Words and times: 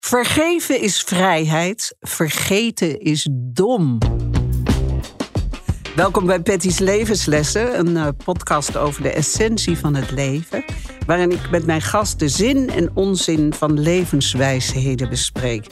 Vergeven 0.00 0.80
is 0.80 1.02
vrijheid, 1.02 1.96
vergeten 2.00 3.00
is 3.00 3.28
dom. 3.32 3.98
Welkom 5.98 6.26
bij 6.26 6.40
Patty's 6.40 6.78
Levenslessen, 6.78 7.78
een 7.78 7.88
uh, 7.88 8.08
podcast 8.24 8.76
over 8.76 9.02
de 9.02 9.12
essentie 9.12 9.78
van 9.78 9.94
het 9.94 10.10
leven. 10.10 10.64
Waarin 11.06 11.30
ik 11.30 11.50
met 11.50 11.66
mijn 11.66 11.80
gast 11.80 12.18
de 12.18 12.28
zin 12.28 12.70
en 12.70 12.90
onzin 12.94 13.52
van 13.52 13.80
levenswijsheden 13.80 15.08
bespreek. 15.08 15.66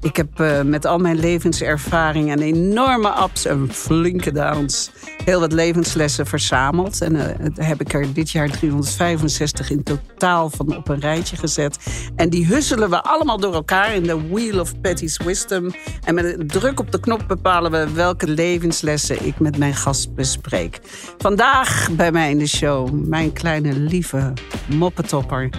Ik 0.00 0.16
heb 0.16 0.40
uh, 0.40 0.60
met 0.62 0.84
al 0.84 0.98
mijn 0.98 1.18
levenservaring 1.18 2.30
en 2.30 2.38
enorme 2.38 3.22
ups 3.22 3.44
en 3.44 3.72
flinke 3.72 4.32
downs 4.32 4.90
heel 5.24 5.40
wat 5.40 5.52
levenslessen 5.52 6.26
verzameld. 6.26 7.00
En 7.00 7.14
uh, 7.14 7.24
heb 7.54 7.80
ik 7.80 7.92
er 7.92 8.12
dit 8.12 8.30
jaar 8.30 8.50
365 8.50 9.70
in 9.70 9.82
totaal 9.82 10.50
van 10.50 10.76
op 10.76 10.88
een 10.88 11.00
rijtje 11.00 11.36
gezet. 11.36 11.78
En 12.16 12.30
die 12.30 12.46
husselen 12.46 12.90
we 12.90 13.02
allemaal 13.02 13.40
door 13.40 13.54
elkaar 13.54 13.94
in 13.94 14.02
de 14.02 14.28
Wheel 14.28 14.60
of 14.60 14.80
Patty's 14.80 15.16
Wisdom. 15.16 15.74
En 16.04 16.14
met 16.14 16.24
een 16.24 16.46
druk 16.46 16.80
op 16.80 16.92
de 16.92 17.00
knop 17.00 17.24
bepalen 17.26 17.70
we 17.70 17.92
welke 17.92 18.28
levenslessen 18.28 19.26
ik 19.26 19.40
met 19.40 19.58
mijn 19.58 19.71
gast 19.74 20.14
bespreek. 20.14 20.80
Vandaag 21.18 21.88
bij 21.90 22.12
mij 22.12 22.30
in 22.30 22.38
de 22.38 22.46
show 22.46 22.90
mijn 22.90 23.32
kleine 23.32 23.72
lieve 23.72 24.32
moppetopper. 24.66 25.50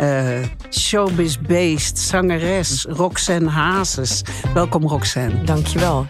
Uh, 0.00 0.38
showbiz-based 0.70 1.98
zangeres 1.98 2.84
Roxanne 2.88 3.48
Hazes. 3.48 4.22
Welkom 4.54 4.86
Roxanne. 4.86 5.44
Dankjewel. 5.44 6.06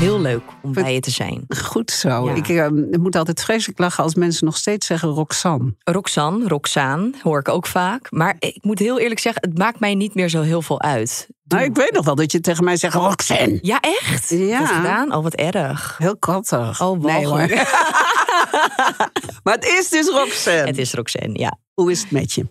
Heel 0.00 0.20
leuk 0.20 0.42
om 0.62 0.72
bij 0.72 0.94
je 0.94 1.00
te 1.00 1.10
zijn. 1.10 1.44
Goed 1.48 1.90
zo. 1.90 2.24
Ja. 2.28 2.34
Ik, 2.34 2.48
uh, 2.48 2.66
moet 2.98 3.16
altijd 3.16 3.42
vreselijk 3.42 3.78
lachen 3.78 4.04
als 4.04 4.14
mensen 4.14 4.44
nog 4.44 4.56
steeds 4.56 4.86
zeggen 4.86 5.08
Roxanne. 5.08 5.74
Roxanne, 5.84 6.48
Roxaan, 6.48 7.14
hoor 7.22 7.38
ik 7.38 7.48
ook 7.48 7.66
vaak. 7.66 8.10
Maar 8.10 8.36
ik 8.38 8.58
moet 8.60 8.78
heel 8.78 8.98
eerlijk 8.98 9.20
zeggen, 9.20 9.42
het 9.48 9.58
maakt 9.58 9.80
mij 9.80 9.94
niet 9.94 10.14
meer 10.14 10.28
zo 10.28 10.42
heel 10.42 10.62
veel 10.62 10.80
uit. 10.80 11.28
Nou, 11.44 11.64
ik 11.64 11.76
weet 11.76 11.92
nog 11.92 12.04
wel 12.04 12.14
dat 12.14 12.32
je 12.32 12.40
tegen 12.40 12.64
mij 12.64 12.76
zegt 12.76 12.94
Roxanne. 12.94 13.58
Ja, 13.62 13.80
echt? 13.80 14.28
Ja. 14.28 14.58
Dat 14.58 14.68
gedaan? 14.68 15.14
Oh, 15.14 15.22
wat 15.22 15.34
erg. 15.34 15.98
Heel 15.98 16.16
kattig. 16.16 16.82
Oh, 16.82 17.00
nee 17.02 17.26
hoor. 17.26 17.48
maar 19.44 19.54
het 19.54 19.64
is 19.64 19.88
dus 19.88 20.08
Roxanne. 20.08 20.66
Het 20.66 20.78
is 20.78 20.94
Roxanne, 20.94 21.38
ja. 21.38 21.58
Hoe 21.74 21.90
is 21.90 22.00
het 22.00 22.10
met 22.10 22.32
je? 22.32 22.46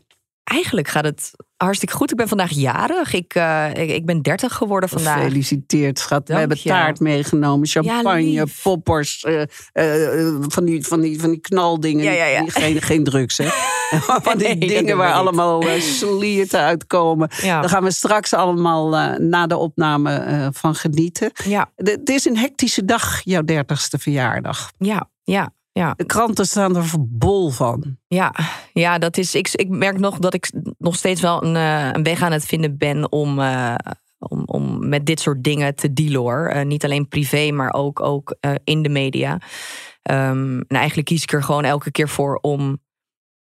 Eigenlijk 0.49 0.87
gaat 0.87 1.03
het 1.03 1.31
hartstikke 1.57 1.95
goed. 1.95 2.11
Ik 2.11 2.17
ben 2.17 2.27
vandaag 2.27 2.51
jarig. 2.51 3.13
Ik, 3.13 3.35
uh, 3.35 3.69
ik, 3.73 3.89
ik, 3.89 4.05
ben 4.05 4.21
30 4.21 4.53
geworden 4.53 4.89
vandaag. 4.89 5.21
Gefeliciteerd, 5.21 5.99
schat. 5.99 6.27
We 6.27 6.33
hebben 6.33 6.61
taart 6.63 6.99
meegenomen, 6.99 7.67
champagne, 7.67 8.31
ja, 8.31 8.45
poppers, 8.63 9.23
uh, 9.23 9.41
uh, 9.73 10.35
van, 10.47 10.65
die, 10.65 10.85
van, 10.85 11.01
die, 11.01 11.19
van 11.19 11.29
die 11.29 11.39
knaldingen. 11.39 12.03
Ja, 12.03 12.11
ja, 12.11 12.25
ja. 12.25 12.43
Geen, 12.47 12.81
geen 12.81 13.03
drugs, 13.03 13.37
hè? 13.37 13.47
van 14.29 14.37
die 14.37 14.47
nee, 14.47 14.67
dingen 14.67 14.97
waar 14.97 15.13
allemaal 15.13 15.63
slierten 15.79 16.59
uitkomen. 16.59 17.29
Daar 17.41 17.69
gaan 17.69 17.83
we 17.83 17.91
straks 17.91 18.33
allemaal 18.33 18.89
na 19.17 19.47
de 19.47 19.57
opname 19.57 20.49
van 20.53 20.75
genieten. 20.75 21.31
Ja. 21.45 21.71
Het 21.75 22.09
is 22.09 22.25
een 22.25 22.37
hectische 22.37 22.85
dag, 22.85 23.21
jouw 23.23 23.41
30ste 23.41 23.99
verjaardag. 23.99 24.71
Ja, 24.77 25.09
ja. 25.23 25.53
Ja. 25.71 25.93
De 25.97 26.05
kranten 26.05 26.45
staan 26.45 26.75
er 26.75 26.91
bol 26.99 27.49
van. 27.49 27.97
Ja, 28.07 28.35
ja 28.73 28.97
dat 28.97 29.17
is, 29.17 29.35
ik, 29.35 29.49
ik 29.51 29.69
merk 29.69 29.99
nog 29.99 30.17
dat 30.17 30.33
ik 30.33 30.51
nog 30.77 30.95
steeds 30.95 31.21
wel 31.21 31.43
een, 31.43 31.55
een 31.95 32.03
weg 32.03 32.21
aan 32.21 32.31
het 32.31 32.45
vinden 32.45 32.77
ben 32.77 33.11
om, 33.11 33.39
uh, 33.39 33.75
om, 34.17 34.43
om 34.45 34.89
met 34.89 35.05
dit 35.05 35.19
soort 35.19 35.43
dingen 35.43 35.75
te 35.75 35.93
dealen 35.93 36.19
hoor. 36.19 36.51
Uh, 36.55 36.61
niet 36.61 36.83
alleen 36.83 37.07
privé, 37.07 37.51
maar 37.51 37.73
ook, 37.73 37.99
ook 37.99 38.35
uh, 38.41 38.51
in 38.63 38.81
de 38.81 38.89
media. 38.89 39.33
Um, 39.33 40.59
en 40.59 40.77
eigenlijk 40.77 41.07
kies 41.07 41.23
ik 41.23 41.33
er 41.33 41.43
gewoon 41.43 41.63
elke 41.63 41.91
keer 41.91 42.09
voor 42.09 42.35
om 42.41 42.79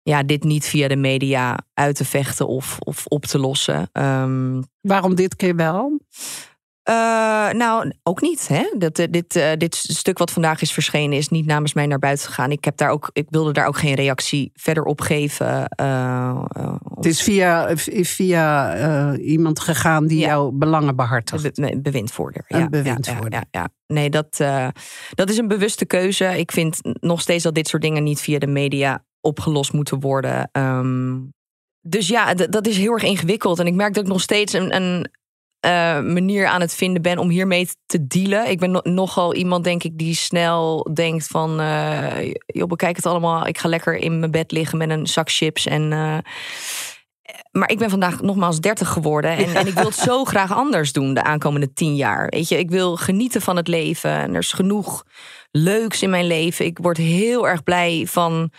ja, 0.02 0.24
dit 0.24 0.44
niet 0.44 0.66
via 0.66 0.88
de 0.88 0.96
media 0.96 1.58
uit 1.74 1.96
te 1.96 2.06
vechten 2.06 2.48
of, 2.48 2.80
of 2.80 3.06
op 3.06 3.26
te 3.26 3.40
lossen. 3.40 3.90
Um, 3.94 4.64
Waarom 4.82 5.16
dit 5.16 5.36
keer 5.36 5.56
wel? 5.56 6.00
Uh, 6.90 7.50
nou, 7.52 7.92
ook 8.04 8.22
niet. 8.22 8.48
Hè? 8.48 8.74
Dat, 8.78 9.00
uh, 9.00 9.06
dit, 9.10 9.36
uh, 9.36 9.52
dit 9.58 9.76
stuk 9.76 10.18
wat 10.18 10.32
vandaag 10.32 10.62
is 10.62 10.72
verschenen 10.74 11.18
is 11.18 11.30
niet 11.30 11.46
namens 11.46 11.74
mij 11.74 11.86
naar 11.86 12.00
buiten 12.00 12.26
gegaan. 12.28 12.52
Ik, 12.52 12.66
heb 12.66 12.78
daar 12.78 12.90
ook, 12.90 13.10
ik 13.14 13.26
wilde 13.30 13.52
daar 13.52 13.68
ook 13.68 13.78
geen 13.78 13.94
reactie 13.94 14.52
verder 14.54 14.84
op 14.84 15.02
geven. 15.02 15.62
het 16.96 17.06
is 17.06 17.22
via, 17.22 17.72
via 17.76 19.16
iemand 19.18 19.60
gegaan 19.60 20.08
die 20.08 20.20
ja. 20.20 20.28
jouw 20.28 20.52
belangen 20.52 20.96
behartigt. 20.96 21.56
Be 21.56 21.80
bewindvoerder. 21.82 22.44
Een 22.48 22.60
ja, 22.60 22.70
bewindvoerder. 22.70 23.32
Ja, 23.32 23.46
ja, 23.52 23.70
Nee, 23.88 24.10
dat, 24.10 24.38
dat 25.10 25.30
is 25.30 25.38
een 25.38 25.48
bewuste 25.48 25.86
keuze. 25.86 26.40
Ik 26.40 26.52
vind 26.52 26.80
nog 26.82 27.22
steeds 27.22 27.44
dat 27.44 27.56
dit 27.56 27.68
soort 27.68 27.82
dingen 27.82 28.04
niet 28.04 28.22
via 28.22 28.40
de 28.40 28.48
media 28.48 29.06
opgelost 29.22 29.74
moeten 29.74 30.00
worden. 30.00 30.50
Um, 30.52 31.34
dus 31.82 32.08
ja, 32.08 32.34
dat 32.34 32.68
is 32.68 32.78
heel 32.78 32.94
erg 32.94 33.04
ingewikkeld. 33.04 33.60
En 33.60 33.68
ik 33.68 33.74
merk 33.74 33.94
dat 33.94 34.04
ik 34.04 34.10
nog 34.10 34.22
steeds 34.22 34.54
een, 34.54 34.76
een 34.76 35.08
uh, 35.68 36.00
manier 36.14 36.48
aan 36.48 36.62
het 36.62 36.76
vinden 36.76 37.02
ben 37.02 37.18
om 37.18 37.30
hiermee 37.30 37.70
te 37.86 38.08
dealen. 38.08 38.50
Ik 38.50 38.60
ben 38.60 38.72
no 38.72 38.80
nogal 38.84 39.34
iemand, 39.34 39.64
denk 39.64 39.84
ik, 39.84 39.98
die 39.98 40.16
snel 40.16 40.90
denkt 40.94 41.28
van... 41.28 41.62
Uh, 41.62 42.34
joh, 42.46 42.68
bekijk 42.68 42.96
het 42.96 43.06
allemaal. 43.06 43.48
Ik 43.48 43.58
ga 43.58 43.70
lekker 43.70 43.96
in 43.96 44.20
mijn 44.20 44.32
bed 44.32 44.52
liggen 44.52 44.78
met 44.78 44.90
een 44.90 45.08
zak 45.08 45.32
chips. 45.32 45.66
En, 45.66 45.92
uh, 45.92 46.18
maar 47.52 47.70
ik 47.70 47.78
ben 47.78 47.90
vandaag 47.90 48.22
nogmaals 48.22 48.60
30 48.60 48.90
geworden. 48.90 49.32
En, 49.32 49.56
en 49.56 49.68
ik 49.68 49.74
wil 49.74 49.86
het 49.86 49.96
zo 49.96 50.24
graag 50.34 50.54
anders 50.54 50.92
doen 50.92 51.14
de 51.14 51.24
aankomende 51.24 51.74
tien 51.74 51.96
jaar. 51.96 52.28
Weet 52.30 52.48
je, 52.48 52.58
ik 52.58 52.70
wil 52.70 52.96
genieten 52.96 53.42
van 53.42 53.56
het 53.56 53.68
leven. 53.68 54.12
En 54.12 54.34
er 54.34 54.40
is 54.42 54.52
genoeg 54.52 55.04
leuks 55.52 56.02
in 56.02 56.10
mijn 56.10 56.28
leven. 56.28 56.66
Ik 56.66 56.78
word 56.82 56.98
heel 56.98 57.48
erg 57.48 57.64
blij 57.64 58.06
van... 58.08 58.52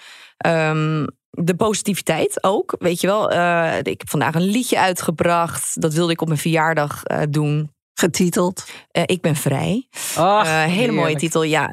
Um, 0.47 1.07
de 1.31 1.57
positiviteit 1.57 2.45
ook, 2.45 2.77
weet 2.79 3.01
je 3.01 3.07
wel. 3.07 3.33
Uh, 3.33 3.79
ik 3.79 3.99
heb 3.99 4.11
vandaag 4.11 4.35
een 4.35 4.51
liedje 4.51 4.79
uitgebracht. 4.79 5.81
Dat 5.81 5.95
wilde 5.95 6.13
ik 6.13 6.21
op 6.21 6.29
mijn 6.29 6.41
verjaardag 6.41 7.03
uh, 7.07 7.23
doen. 7.31 7.77
Getiteld? 7.95 8.65
Uh, 8.93 9.03
ik 9.07 9.21
ben 9.21 9.37
vrij. 9.37 9.89
Ach, 10.17 10.47
hele 10.47 10.73
heerlijk. 10.73 10.99
mooie 10.99 11.17
titel, 11.17 11.43
ja. 11.43 11.73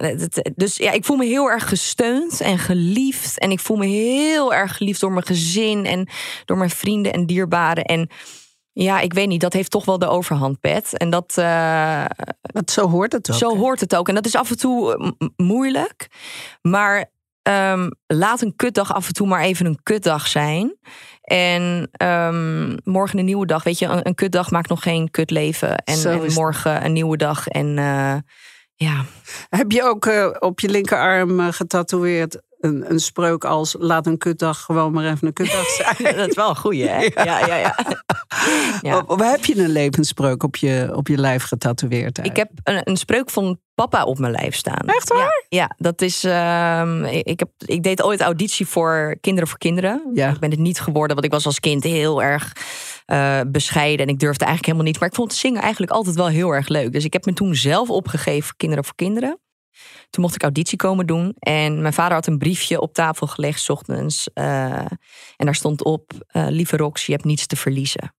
Dus 0.56 0.76
ja, 0.76 0.92
ik 0.92 1.06
voel 1.06 1.18
me 1.18 1.26
heel 1.26 1.50
erg 1.50 1.70
gesteund 1.70 2.42
en 2.42 2.60
geliefd. 2.60 3.40
En 3.40 3.52
ik 3.52 3.60
voel 3.60 3.78
me 3.78 3.86
heel 3.86 4.54
erg 4.54 4.78
geliefd 4.78 5.00
door 5.00 5.12
mijn 5.12 5.26
gezin 5.26 5.86
en 5.86 6.10
door 6.46 6.58
mijn 6.58 6.70
vrienden 6.70 7.14
en 7.14 7.26
dierbaren. 7.26 7.84
En 7.84 8.10
ja, 8.74 9.00
ik 9.00 9.14
weet 9.14 9.28
niet, 9.28 9.42
dat 9.42 9.54
heeft 9.54 9.72
toch 9.72 9.86
wel 9.86 10.00
de 10.00 10.08
overhand, 10.08 10.60
Pet. 10.60 10.98
En 10.98 11.10
dat. 11.10 11.34
dat 12.42 12.72
zo 12.72 12.90
hoort 12.90 13.12
het 13.12 13.32
ook. 13.32 13.38
Zo 13.38 13.58
hoort 13.58 13.80
het 13.80 13.96
ook. 13.96 14.08
En 14.08 14.16
dat 14.16 14.26
is 14.26 14.36
af 14.36 14.50
en 14.50 14.58
toe 14.58 15.14
moeilijk. 15.36 16.08
Maar 16.62 17.14
Um, 17.47 17.91
laat 18.07 18.41
een 18.41 18.56
kutdag 18.56 18.94
af 18.94 19.07
en 19.07 19.13
toe 19.13 19.28
maar 19.28 19.41
even 19.41 19.66
een 19.66 19.79
kutdag 19.83 20.28
zijn. 20.28 20.78
En 21.22 21.89
um, 22.03 22.78
morgen 22.83 23.19
een 23.19 23.25
nieuwe 23.25 23.45
dag. 23.45 23.63
Weet 23.63 23.79
je, 23.79 23.85
een, 23.85 24.07
een 24.07 24.16
kutdag 24.16 24.51
maakt 24.51 24.69
nog 24.69 24.81
geen 24.81 25.11
kutleven. 25.11 25.75
En, 25.75 26.06
en 26.06 26.33
morgen 26.33 26.85
een 26.85 26.94
nieuwe 26.94 27.17
dag. 27.17 27.47
En 27.47 27.78
uh, 27.78 28.16
ja. 28.75 29.06
Heb 29.50 29.72
je 29.72 29.83
ook 29.83 30.06
uh, 30.06 30.35
op 30.39 30.59
je 30.59 30.69
linkerarm 30.69 31.39
uh, 31.39 31.47
getatoeëerd 31.51 32.41
een, 32.59 32.91
een 32.91 33.00
spreuk 33.00 33.44
als 33.44 33.75
laat 33.79 34.07
een 34.07 34.17
kutdag 34.17 34.62
gewoon 34.62 34.91
maar 34.91 35.06
even 35.06 35.27
een 35.27 35.33
kutdag 35.33 35.66
zijn. 35.97 36.16
dat 36.16 36.29
is 36.29 36.35
wel 36.35 36.50
een 36.50 36.56
goeie, 36.56 36.88
hè? 36.88 37.00
Ja, 37.00 37.39
ja, 37.47 37.56
ja. 37.56 37.75
ja. 38.81 39.03
heb 39.31 39.45
je 39.45 39.63
een 39.63 39.69
levenspreuk 39.69 40.44
op 40.44 40.56
je, 40.56 40.91
op 40.95 41.07
je 41.07 41.18
lijf 41.18 41.44
getatoeëerd? 41.44 42.18
Ik 42.18 42.36
heb 42.36 42.50
een, 42.63 42.81
een 42.83 42.98
spreuk 42.98 43.30
van 43.30 43.59
papa 43.75 44.04
op 44.04 44.19
mijn 44.19 44.31
lijf 44.31 44.56
staan. 44.56 44.88
Echt 44.88 45.10
waar? 45.10 45.45
Ja, 45.50 45.57
ja 45.57 45.72
dat 45.77 46.01
is. 46.01 46.25
Uh, 46.25 47.22
ik, 47.24 47.39
heb, 47.39 47.50
ik 47.66 47.83
deed 47.83 48.04
ooit 48.04 48.22
auditie 48.22 48.66
voor 48.66 49.18
Kinderen 49.22 49.50
voor 49.50 49.57
Kinderen. 49.57 50.12
Ja. 50.13 50.30
Ik 50.30 50.39
ben 50.39 50.51
het 50.51 50.60
niet 50.60 50.80
geworden, 50.80 51.13
want 51.13 51.25
ik 51.25 51.31
was 51.31 51.45
als 51.45 51.60
kind 51.60 51.83
heel 51.83 52.24
erg 52.24 52.51
uh, 53.06 53.42
bescheiden 53.48 54.06
en 54.07 54.13
ik 54.13 54.19
durfde 54.19 54.45
eigenlijk 54.45 54.66
helemaal 54.66 54.92
niet. 54.92 55.00
Maar 55.00 55.10
ik 55.10 55.16
vond 55.16 55.33
zingen 55.33 55.62
eigenlijk 55.62 55.92
altijd 55.92 56.16
wel 56.16 56.27
heel 56.27 56.51
erg 56.51 56.68
leuk. 56.68 56.92
Dus 56.92 57.06
ik 57.06 57.13
heb 57.13 57.25
me 57.25 57.33
toen 57.33 57.56
zelf 57.56 57.89
opgegeven 57.89 58.44
voor 58.44 58.57
Kinderen 58.57 58.86
voor 58.86 58.95
Kinderen. 58.95 59.39
Toen 60.10 60.24
mocht 60.24 60.36
ik 60.36 60.44
auditie 60.44 60.77
komen 60.77 61.07
doen. 61.07 61.36
En 61.39 61.81
mijn 61.81 61.94
vader 61.94 62.13
had 62.13 62.27
een 62.27 62.38
briefje 62.38 62.81
op 62.81 62.94
tafel 62.94 63.27
gelegd, 63.27 63.62
s 63.62 63.69
ochtends. 63.69 64.30
Uh, 64.33 64.75
en 65.36 65.45
daar 65.45 65.56
stond 65.56 65.83
op: 65.83 66.12
uh, 66.13 66.48
Lieve 66.50 66.77
Rox, 66.77 67.06
je 67.06 67.12
hebt 67.12 67.25
niets 67.25 67.45
te 67.45 67.56
verliezen. 67.56 68.13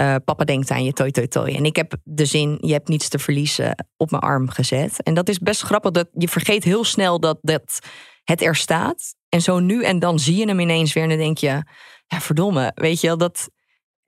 Uh, 0.00 0.14
papa 0.24 0.44
denkt 0.44 0.70
aan 0.70 0.84
je, 0.84 0.92
toi, 0.92 1.10
toi, 1.10 1.28
toi. 1.28 1.54
En 1.54 1.64
ik 1.64 1.76
heb 1.76 1.96
de 2.04 2.24
zin: 2.24 2.58
Je 2.60 2.72
hebt 2.72 2.88
niets 2.88 3.08
te 3.08 3.18
verliezen 3.18 3.86
op 3.96 4.10
mijn 4.10 4.22
arm 4.22 4.48
gezet. 4.48 5.02
En 5.02 5.14
dat 5.14 5.28
is 5.28 5.38
best 5.38 5.60
grappig. 5.60 5.90
Dat 5.90 6.08
je 6.12 6.28
vergeet 6.28 6.64
heel 6.64 6.84
snel 6.84 7.20
dat, 7.20 7.38
dat 7.40 7.78
het 8.24 8.42
er 8.42 8.56
staat. 8.56 9.14
En 9.28 9.42
zo 9.42 9.58
nu 9.58 9.84
en 9.84 9.98
dan 9.98 10.18
zie 10.18 10.36
je 10.36 10.46
hem 10.46 10.60
ineens 10.60 10.92
weer. 10.92 11.02
En 11.02 11.08
dan 11.08 11.18
denk 11.18 11.38
je: 11.38 11.62
Ja, 12.06 12.20
verdomme. 12.20 12.72
Weet 12.74 13.00
je 13.00 13.06
wel, 13.06 13.18
dat. 13.18 13.50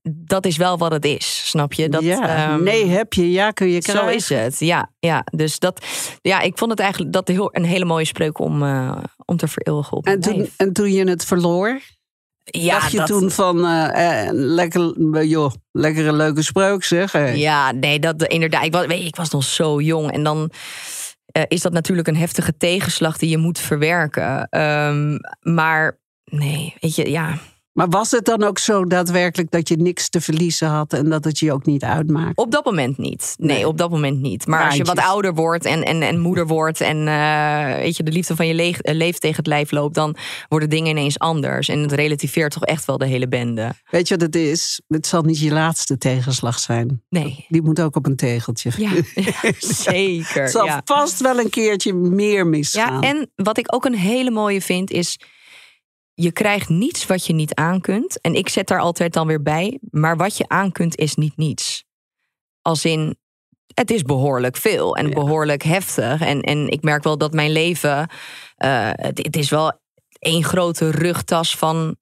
dat 0.02 0.46
is 0.46 0.56
wel 0.56 0.78
wat 0.78 0.92
het 0.92 1.04
is, 1.04 1.48
snap 1.48 1.72
je? 1.72 1.88
Dat, 1.88 2.02
ja, 2.02 2.48
ehm, 2.50 2.62
nee 2.62 2.87
heb 2.87 3.12
je, 3.12 3.31
ja 3.31 3.50
kun 3.50 3.69
je 3.69 3.81
krijgen. 3.81 4.04
Zo 4.04 4.16
is 4.16 4.28
het, 4.28 4.58
ja. 4.58 4.92
ja. 4.98 5.25
Dus 5.32 5.58
dat, 5.58 5.87
ja, 6.20 6.40
ik 6.40 6.58
vond 6.58 6.70
het 6.70 6.81
eigenlijk 6.81 7.12
dat 7.12 7.28
heel, 7.28 7.48
een 7.52 7.64
hele 7.64 7.84
mooie 7.84 8.04
spreuk 8.04 8.38
om, 8.38 8.62
uh, 8.62 9.02
om 9.25 9.37
te 9.37 9.48
vereeuwigen 9.48 9.96
op 9.96 10.06
en 10.06 10.20
toen, 10.20 10.48
en 10.56 10.72
toen 10.72 10.92
je 10.92 11.08
het 11.08 11.25
verloor, 11.25 11.81
ja, 12.44 12.78
dacht 12.78 12.90
je 12.90 12.98
dat... 12.98 13.06
toen 13.06 13.31
van 13.31 13.58
uh, 13.58 13.88
uh, 13.96 14.28
lekker, 14.32 15.25
joh, 15.25 15.52
lekkere 15.72 16.12
leuke 16.12 16.42
spreuk 16.42 16.84
zeg. 16.84 17.37
Ja, 17.37 17.72
nee, 17.72 17.98
dat 17.98 18.22
inderdaad. 18.22 18.64
Ik 18.64 18.72
was, 18.72 18.87
weet, 18.87 19.06
ik 19.06 19.16
was 19.16 19.31
nog 19.31 19.44
zo 19.44 19.81
jong 19.81 20.12
en 20.12 20.22
dan 20.22 20.50
uh, 21.37 21.42
is 21.48 21.60
dat 21.60 21.72
natuurlijk 21.72 22.08
een 22.08 22.16
heftige 22.16 22.56
tegenslag 22.56 23.16
die 23.19 23.31
je 23.31 23.38
moet 23.38 23.58
verwerken. 23.58 24.60
Um, 24.60 25.19
maar 25.40 25.98
nee, 26.25 26.75
weet 26.81 26.94
je, 26.94 27.10
ja. 27.10 27.38
Maar 27.72 27.88
was 27.88 28.11
het 28.11 28.25
dan 28.25 28.43
ook 28.43 28.58
zo 28.58 28.84
daadwerkelijk 28.84 29.50
dat 29.50 29.69
je 29.69 29.76
niks 29.76 30.08
te 30.08 30.20
verliezen 30.20 30.69
had 30.69 30.93
en 30.93 31.08
dat 31.08 31.25
het 31.25 31.38
je 31.38 31.52
ook 31.52 31.67
niet 31.67 31.84
uitmaakt? 31.84 32.37
Op 32.38 32.50
dat 32.50 32.64
moment 32.64 32.99
niet. 32.99 33.34
Nee, 33.38 33.56
nee. 33.56 33.67
op 33.67 33.78
dat 33.78 33.90
moment 33.90 34.20
niet. 34.20 34.46
Maar 34.46 34.61
Raantjes. 34.61 34.81
als 34.81 34.88
je 34.88 34.94
wat 34.94 35.05
ouder 35.12 35.34
wordt 35.34 35.64
en, 35.64 35.82
en, 35.82 36.02
en 36.02 36.19
moeder 36.20 36.46
wordt 36.46 36.81
en 36.81 37.06
uh, 37.06 37.75
weet 37.75 37.96
je, 37.96 38.02
de 38.02 38.12
liefde 38.12 38.37
van 38.37 38.46
je 38.46 38.55
le 38.55 38.75
leven 38.82 39.20
tegen 39.20 39.37
het 39.37 39.46
lijf 39.46 39.70
loopt, 39.70 39.94
dan 39.94 40.17
worden 40.49 40.70
dingen 40.70 40.90
ineens 40.90 41.19
anders. 41.19 41.69
En 41.69 41.78
het 41.78 41.93
relativeert 41.93 42.52
toch 42.52 42.64
echt 42.64 42.84
wel 42.84 42.99
de 42.99 43.06
hele 43.06 43.28
bende. 43.28 43.73
Weet 43.90 44.08
je 44.08 44.14
wat 44.14 44.23
het 44.23 44.37
is? 44.37 44.81
Het 44.88 45.06
zal 45.06 45.23
niet 45.23 45.38
je 45.38 45.52
laatste 45.52 45.99
tegenslag 45.99 46.58
zijn. 46.58 47.02
Nee. 47.08 47.46
Die 47.49 47.62
moet 47.62 47.81
ook 47.81 47.96
op 47.96 48.06
een 48.06 48.16
tegeltje. 48.16 48.70
Ja, 48.76 48.90
zeker. 49.58 50.43
het 50.43 50.50
zal 50.50 50.64
ja. 50.64 50.82
vast 50.84 51.20
wel 51.20 51.38
een 51.38 51.50
keertje 51.50 51.94
meer 51.94 52.46
misgaan. 52.46 53.00
Ja, 53.02 53.08
en 53.08 53.31
wat 53.34 53.58
ik 53.58 53.75
ook 53.75 53.84
een 53.84 53.94
hele 53.94 54.31
mooie 54.31 54.61
vind 54.61 54.90
is 54.90 55.19
je 56.22 56.32
krijgt 56.32 56.69
niets 56.69 57.06
wat 57.06 57.26
je 57.26 57.32
niet 57.32 57.55
aan 57.55 57.81
kunt. 57.81 58.20
En 58.20 58.34
ik 58.34 58.49
zet 58.49 58.67
daar 58.67 58.81
altijd 58.81 59.12
dan 59.12 59.26
weer 59.26 59.43
bij. 59.43 59.78
Maar 59.90 60.17
wat 60.17 60.37
je 60.37 60.49
aan 60.49 60.72
kunt 60.72 60.96
is 60.96 61.14
niet 61.14 61.37
niets. 61.37 61.84
Als 62.62 62.84
in, 62.84 63.17
het 63.75 63.90
is 63.90 64.02
behoorlijk 64.02 64.56
veel 64.56 64.96
en 64.96 65.08
ja. 65.08 65.14
behoorlijk 65.14 65.62
heftig. 65.62 66.20
En, 66.20 66.40
en 66.40 66.69
ik 66.69 66.82
merk 66.82 67.02
wel 67.02 67.19
dat 67.19 67.32
mijn 67.32 67.52
leven. 67.52 67.99
Uh, 67.99 68.90
het, 68.93 69.19
het, 69.19 69.37
is 69.37 69.50
wel 69.50 69.72
één 70.19 70.44
grote 70.44 70.90
rugtas 70.90 71.56
van 71.56 71.96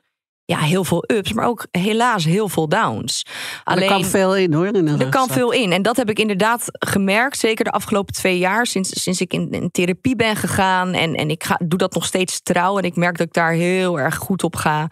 ja, 0.49 0.59
heel 0.59 0.85
veel 0.85 1.05
ups, 1.06 1.33
maar 1.33 1.47
ook 1.47 1.67
helaas 1.71 2.25
heel 2.25 2.49
veel 2.49 2.69
downs. 2.69 3.27
Alleen, 3.65 3.83
er 3.83 3.89
kan 3.89 4.05
veel 4.05 4.37
in 4.37 4.53
hoor. 4.53 4.67
In 4.67 5.00
er 5.00 5.09
kan 5.09 5.29
veel 5.29 5.53
in. 5.53 5.73
En 5.73 5.83
dat 5.83 5.97
heb 5.97 6.11
ik 6.11 6.19
inderdaad 6.19 6.65
gemerkt, 6.69 7.39
zeker 7.39 7.65
de 7.65 7.71
afgelopen 7.71 8.15
twee 8.15 8.39
jaar, 8.39 8.67
sinds, 8.67 9.03
sinds 9.03 9.21
ik 9.21 9.33
in, 9.33 9.50
in 9.50 9.71
therapie 9.71 10.17
ben 10.17 10.37
gegaan. 10.37 10.93
En, 10.93 11.15
en 11.15 11.31
ik 11.31 11.45
ga, 11.45 11.61
doe 11.65 11.79
dat 11.79 11.95
nog 11.95 12.05
steeds 12.05 12.43
trouw. 12.43 12.79
En 12.79 12.85
ik 12.85 12.97
merk 12.97 13.19
dat 13.19 13.27
ik 13.27 13.33
daar 13.33 13.53
heel 13.53 13.99
erg 13.99 14.17
goed 14.17 14.43
op 14.43 14.56
ga. 14.56 14.89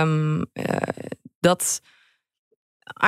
Um, 0.00 0.38
uh, 0.38 0.64
dat. 1.40 1.80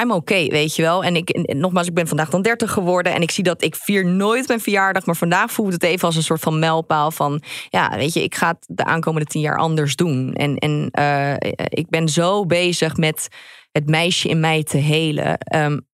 I'm 0.00 0.10
okay, 0.10 0.46
weet 0.46 0.76
je 0.76 0.82
wel. 0.82 1.04
En 1.04 1.16
ik, 1.16 1.54
nogmaals, 1.54 1.86
ik 1.86 1.94
ben 1.94 2.08
vandaag 2.08 2.30
dan 2.30 2.42
30 2.42 2.72
geworden. 2.72 3.14
En 3.14 3.22
ik 3.22 3.30
zie 3.30 3.44
dat 3.44 3.62
ik 3.62 3.76
vier 3.76 4.06
nooit 4.06 4.48
mijn 4.48 4.60
verjaardag. 4.60 5.06
Maar 5.06 5.16
vandaag 5.16 5.52
voelt 5.52 5.72
het 5.72 5.82
even 5.82 6.06
als 6.06 6.16
een 6.16 6.22
soort 6.22 6.40
van 6.40 6.58
mijlpaal 6.58 7.10
van... 7.10 7.42
Ja, 7.68 7.96
weet 7.96 8.12
je, 8.12 8.22
ik 8.22 8.34
ga 8.34 8.48
het 8.48 8.64
de 8.66 8.84
aankomende 8.84 9.26
tien 9.26 9.40
jaar 9.40 9.58
anders 9.58 9.96
doen. 9.96 10.32
En, 10.32 10.56
en 10.56 10.88
uh, 10.98 11.34
ik 11.68 11.88
ben 11.88 12.08
zo 12.08 12.46
bezig 12.46 12.96
met 12.96 13.28
het 13.72 13.88
meisje 13.88 14.28
in 14.28 14.40
mij 14.40 14.62
te 14.62 14.76
helen. 14.76 15.38
Um, 15.56 15.88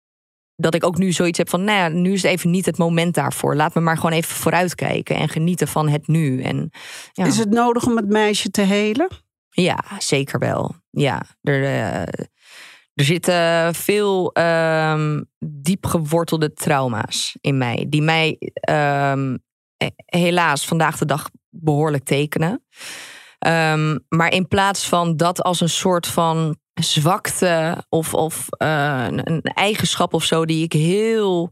dat 0.56 0.76
ik 0.76 0.84
ook 0.84 0.98
nu 0.98 1.12
zoiets 1.12 1.38
heb 1.38 1.50
van, 1.50 1.64
nou 1.64 1.78
ja, 1.78 1.88
nu 1.88 2.14
is 2.14 2.22
het 2.22 2.32
even 2.32 2.50
niet 2.50 2.66
het 2.66 2.78
moment 2.78 3.14
daarvoor. 3.14 3.56
Laat 3.56 3.76
me 3.76 3.82
maar 3.82 3.96
gewoon 3.96 4.12
even 4.12 4.36
vooruitkijken 4.36 5.16
en 5.16 5.30
genieten 5.30 5.68
van 5.68 5.90
het 5.90 6.08
nu. 6.08 6.42
En, 6.42 6.70
ja. 7.12 7.26
Is 7.26 7.38
het 7.38 7.50
nodig 7.50 7.86
om 7.86 7.96
het 7.96 8.10
meisje 8.10 8.50
te 8.50 8.62
helen? 8.62 9.08
Ja, 9.50 9.84
zeker 9.98 10.40
wel. 10.40 10.76
Ja, 10.90 11.26
er... 11.42 11.62
Uh, 11.62 12.26
er 12.96 13.06
zitten 13.06 13.74
veel 13.76 14.38
um, 14.38 15.26
diep 15.46 15.86
gewortelde 15.86 16.54
trauma's 16.54 17.38
in 17.42 17.58
mij, 17.58 17.86
die 17.90 18.02
mij 18.02 18.38
um, 18.70 19.44
helaas 20.06 20.66
vandaag 20.66 20.98
de 20.98 21.06
dag 21.06 21.30
behoorlijk 21.50 22.04
tekenen. 22.04 22.64
Um, 23.48 24.06
maar 24.10 24.32
in 24.32 24.48
plaats 24.48 24.88
van 24.88 25.18
dat 25.18 25.42
als 25.42 25.62
een 25.62 25.70
soort 25.70 26.08
van 26.08 26.58
zwakte 26.74 27.84
of, 27.90 28.14
of 28.14 28.48
uh, 28.58 29.06
een 29.10 29.42
eigenschap 29.42 30.14
of 30.14 30.24
zo 30.24 30.46
die 30.46 30.64
ik 30.64 30.74
heel 30.74 31.52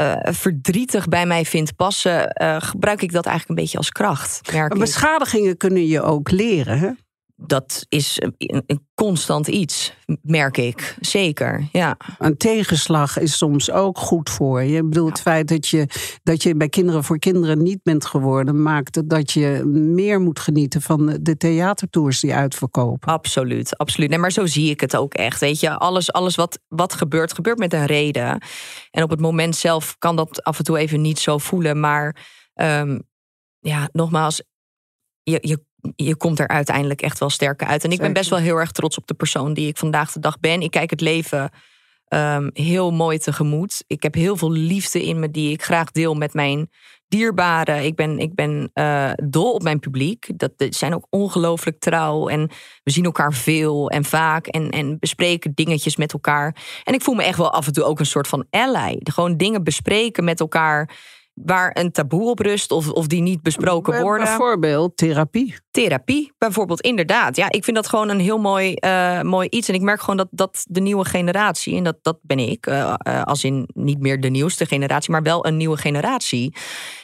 uh, 0.00 0.16
verdrietig 0.22 1.08
bij 1.08 1.26
mij 1.26 1.44
vind 1.44 1.76
passen, 1.76 2.42
uh, 2.42 2.56
gebruik 2.58 3.02
ik 3.02 3.12
dat 3.12 3.26
eigenlijk 3.26 3.58
een 3.58 3.64
beetje 3.64 3.78
als 3.78 3.90
kracht. 3.90 4.52
Merk 4.52 4.68
maar 4.68 4.78
beschadigingen 4.78 5.56
kunnen 5.56 5.86
je 5.86 6.02
ook 6.02 6.30
leren, 6.30 6.78
hè? 6.78 6.90
Dat 7.36 7.86
is 7.88 8.16
een, 8.20 8.62
een, 8.66 8.88
constant 8.94 9.48
iets, 9.48 9.94
merk 10.22 10.56
ik. 10.56 10.96
Zeker, 11.00 11.68
ja. 11.72 11.96
Een 12.18 12.36
tegenslag 12.36 13.18
is 13.18 13.36
soms 13.36 13.70
ook 13.70 13.98
goed 13.98 14.30
voor 14.30 14.62
je. 14.62 14.76
Ik 14.76 14.88
bedoel, 14.88 15.08
het 15.08 15.20
feit 15.20 15.48
dat 15.48 15.68
je, 15.68 15.86
dat 16.22 16.42
je 16.42 16.56
bij 16.56 16.68
Kinderen 16.68 17.04
voor 17.04 17.18
Kinderen 17.18 17.62
niet 17.62 17.82
bent 17.82 18.06
geworden... 18.06 18.62
maakt 18.62 19.08
dat 19.08 19.32
je 19.32 19.62
meer 19.74 20.20
moet 20.20 20.38
genieten 20.38 20.82
van 20.82 21.18
de 21.20 21.36
theatertours 21.36 22.20
die 22.20 22.34
uitverkopen. 22.34 23.08
Absoluut, 23.08 23.78
absoluut. 23.78 24.10
Nee, 24.10 24.18
maar 24.18 24.32
zo 24.32 24.46
zie 24.46 24.70
ik 24.70 24.80
het 24.80 24.96
ook 24.96 25.14
echt. 25.14 25.40
Weet 25.40 25.60
je, 25.60 25.76
alles, 25.76 26.12
alles 26.12 26.34
wat, 26.34 26.58
wat 26.68 26.94
gebeurt, 26.94 27.34
gebeurt 27.34 27.58
met 27.58 27.72
een 27.72 27.86
reden. 27.86 28.42
En 28.90 29.02
op 29.02 29.10
het 29.10 29.20
moment 29.20 29.56
zelf 29.56 29.96
kan 29.98 30.16
dat 30.16 30.42
af 30.42 30.58
en 30.58 30.64
toe 30.64 30.78
even 30.78 31.00
niet 31.00 31.18
zo 31.18 31.38
voelen. 31.38 31.80
Maar 31.80 32.16
um, 32.54 33.02
ja, 33.58 33.88
nogmaals, 33.92 34.42
je, 35.30 35.38
je 35.40 35.64
je 35.96 36.16
komt 36.16 36.38
er 36.38 36.48
uiteindelijk 36.48 37.02
echt 37.02 37.18
wel 37.18 37.30
sterker 37.30 37.66
uit. 37.66 37.84
En 37.84 37.90
ik 37.90 38.00
ben 38.00 38.12
best 38.12 38.30
wel 38.30 38.38
heel 38.38 38.56
erg 38.56 38.70
trots 38.70 38.96
op 38.96 39.06
de 39.06 39.14
persoon 39.14 39.54
die 39.54 39.68
ik 39.68 39.76
vandaag 39.76 40.12
de 40.12 40.20
dag 40.20 40.40
ben. 40.40 40.60
Ik 40.60 40.70
kijk 40.70 40.90
het 40.90 41.00
leven 41.00 41.50
um, 42.08 42.50
heel 42.52 42.90
mooi 42.90 43.18
tegemoet. 43.18 43.84
Ik 43.86 44.02
heb 44.02 44.14
heel 44.14 44.36
veel 44.36 44.52
liefde 44.52 45.04
in 45.04 45.20
me 45.20 45.30
die 45.30 45.52
ik 45.52 45.62
graag 45.62 45.90
deel 45.90 46.14
met 46.14 46.34
mijn 46.34 46.70
dierbaren. 47.08 47.84
Ik 47.84 47.94
ben, 47.94 48.18
ik 48.18 48.34
ben 48.34 48.70
uh, 48.74 49.10
dol 49.14 49.52
op 49.52 49.62
mijn 49.62 49.78
publiek. 49.78 50.28
Dat, 50.36 50.52
dat 50.56 50.74
zijn 50.74 50.94
ook 50.94 51.06
ongelooflijk 51.10 51.78
trouw. 51.78 52.28
En 52.28 52.50
we 52.82 52.90
zien 52.90 53.04
elkaar 53.04 53.32
veel 53.32 53.90
en 53.90 54.04
vaak. 54.04 54.46
En, 54.46 54.70
en 54.70 54.98
bespreken 54.98 55.52
dingetjes 55.54 55.96
met 55.96 56.12
elkaar. 56.12 56.56
En 56.84 56.94
ik 56.94 57.02
voel 57.02 57.14
me 57.14 57.22
echt 57.22 57.38
wel 57.38 57.52
af 57.52 57.66
en 57.66 57.72
toe 57.72 57.84
ook 57.84 57.98
een 57.98 58.06
soort 58.06 58.28
van 58.28 58.46
ally. 58.50 59.00
Gewoon 59.02 59.36
dingen 59.36 59.64
bespreken 59.64 60.24
met 60.24 60.40
elkaar 60.40 60.90
waar 61.44 61.70
een 61.74 61.92
taboe 61.92 62.30
op 62.30 62.38
rust 62.38 62.70
of, 62.70 62.90
of 62.90 63.06
die 63.06 63.20
niet 63.20 63.42
besproken 63.42 64.02
worden. 64.02 64.26
Bijvoorbeeld 64.26 64.96
therapie. 64.96 65.54
Therapie, 65.70 66.32
bijvoorbeeld, 66.38 66.80
inderdaad. 66.80 67.36
Ja, 67.36 67.50
ik 67.50 67.64
vind 67.64 67.76
dat 67.76 67.88
gewoon 67.88 68.08
een 68.08 68.20
heel 68.20 68.38
mooi, 68.38 68.74
uh, 68.84 69.20
mooi 69.20 69.48
iets. 69.48 69.68
En 69.68 69.74
ik 69.74 69.80
merk 69.80 70.00
gewoon 70.00 70.16
dat, 70.16 70.28
dat 70.30 70.64
de 70.68 70.80
nieuwe 70.80 71.04
generatie, 71.04 71.76
en 71.76 71.84
dat, 71.84 71.96
dat 72.02 72.18
ben 72.22 72.38
ik, 72.38 72.66
uh, 72.66 72.94
uh, 73.08 73.22
als 73.22 73.44
in 73.44 73.68
niet 73.74 74.00
meer 74.00 74.20
de 74.20 74.28
nieuwste 74.28 74.66
generatie, 74.66 75.10
maar 75.10 75.22
wel 75.22 75.46
een 75.46 75.56
nieuwe 75.56 75.76
generatie, 75.76 76.54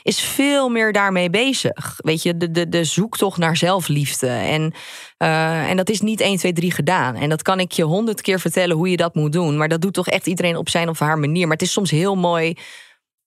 is 0.02 0.20
veel 0.20 0.68
meer 0.68 0.92
daarmee 0.92 1.30
bezig. 1.30 1.94
Weet 1.96 2.22
je, 2.22 2.36
de, 2.36 2.50
de, 2.50 2.68
de 2.68 2.84
zoektocht 2.84 3.38
naar 3.38 3.56
zelfliefde. 3.56 4.28
En, 4.28 4.74
en 5.16 5.76
dat 5.76 5.88
is 5.88 6.00
niet 6.00 6.20
1, 6.20 6.36
2, 6.36 6.52
3 6.52 6.70
gedaan. 6.70 7.14
En 7.14 7.28
dat 7.28 7.42
kan 7.42 7.60
ik 7.60 7.72
je 7.72 7.84
honderd 7.84 8.20
keer 8.20 8.40
vertellen 8.40 8.76
hoe 8.76 8.90
je 8.90 8.96
dat 8.96 9.14
moet 9.14 9.32
doen. 9.32 9.56
Maar 9.56 9.68
dat 9.68 9.80
doet 9.80 9.94
toch 9.94 10.08
echt 10.08 10.26
iedereen 10.26 10.56
op 10.56 10.68
zijn 10.68 10.88
of 10.88 10.98
haar 10.98 11.18
manier. 11.18 11.42
Maar 11.42 11.56
het 11.56 11.66
is 11.66 11.72
soms 11.72 11.90
heel 11.90 12.16
mooi 12.16 12.54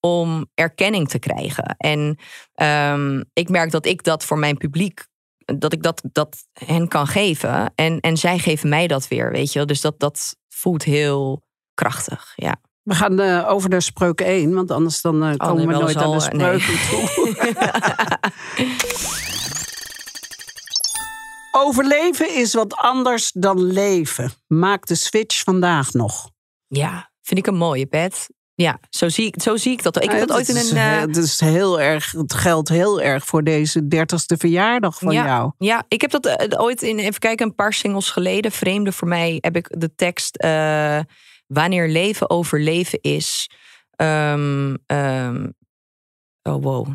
om 0.06 0.48
erkenning 0.54 1.10
te 1.10 1.20
krijgen. 1.20 1.76
En 1.78 2.18
um, 2.94 3.24
ik 3.34 3.50
merk 3.50 3.72
dat 3.72 3.86
ik 3.86 4.04
dat 4.04 4.26
voor 4.26 4.38
mijn 4.38 4.58
publiek, 4.58 5.08
dat 5.46 5.74
ik 5.74 5.84
dat, 5.84 6.02
dat 6.12 6.38
hen 6.54 6.88
kan 6.88 7.08
geven. 7.08 7.72
En, 7.76 8.00
en 8.00 8.18
zij 8.18 8.40
geven 8.40 8.70
mij 8.70 8.88
dat 8.88 9.08
weer, 9.08 9.32
weet 9.32 9.52
je 9.52 9.58
wel. 9.58 9.68
Dus 9.68 9.82
dat, 9.82 10.00
dat 10.00 10.36
voelt 10.50 10.84
heel 10.84 11.44
krachtig, 11.74 12.34
ja. 12.36 12.56
We 12.84 12.94
gaan 12.94 13.22
uh, 13.22 13.50
over 13.50 13.70
naar 13.70 13.82
spreuk 13.82 14.22
1, 14.22 14.54
want 14.54 14.72
anders 14.72 15.02
dan 15.02 15.16
uh, 15.16 15.36
komen 15.36 15.64
oh, 15.64 15.68
nee, 15.68 15.68
we 15.68 15.74
nooit 15.82 15.96
aan 15.96 16.12
de 16.12 16.20
spreuken 16.20 16.74
nee. 16.74 16.88
toe. 16.90 17.34
Overleven 21.66 22.36
is 22.36 22.54
wat 22.54 22.76
anders 22.76 23.32
dan 23.32 23.64
leven. 23.64 24.32
Maak 24.48 24.86
de 24.86 24.96
switch 24.96 25.44
vandaag 25.44 25.94
nog. 25.94 26.30
Ja, 26.68 27.12
vind 27.22 27.40
ik 27.40 27.48
een 27.48 27.58
mooie, 27.58 27.86
Pet. 27.86 28.28
Ja, 28.56 28.80
zo 28.90 29.10
zie 29.10 29.26
ik, 29.26 29.42
zo 29.42 29.56
zie 29.56 29.72
ik 29.72 29.84
dat. 29.84 29.96
Ik 29.96 30.12
heb 30.12 30.20
ja, 30.20 30.26
dat 30.26 30.38
ooit 30.38 30.50
in 30.50 30.56
is, 30.56 30.72
een. 30.72 30.78
Uh... 30.78 31.00
Het, 31.00 31.18
is 31.18 31.40
heel 31.40 31.82
erg, 31.82 32.12
het 32.12 32.34
geldt 32.34 32.70
heel 32.70 33.02
erg 33.02 33.26
voor 33.26 33.44
deze 33.44 33.88
dertigste 33.88 34.38
verjaardag 34.38 35.00
van 35.00 35.14
ja, 35.14 35.26
jou. 35.26 35.52
Ja, 35.58 35.84
ik 35.88 36.02
heb 36.02 36.12
dat 36.12 36.26
uh, 36.26 36.62
ooit 36.62 36.82
in, 36.82 37.00
even 37.00 37.20
kijken, 37.20 37.46
een 37.46 37.56
paar 37.56 37.74
singles 37.74 38.10
geleden. 38.10 38.52
Vreemde 38.52 38.92
voor 38.92 39.08
mij 39.08 39.38
heb 39.42 39.56
ik 39.56 39.80
de 39.80 39.96
tekst. 39.96 40.44
Uh, 40.44 41.00
wanneer 41.48 41.88
leven 41.88 42.30
overleven 42.30 43.02
is. 43.02 43.50
Um, 43.98 44.78
um, 44.88 45.54
oh, 46.44 46.64
wow. 46.64 46.88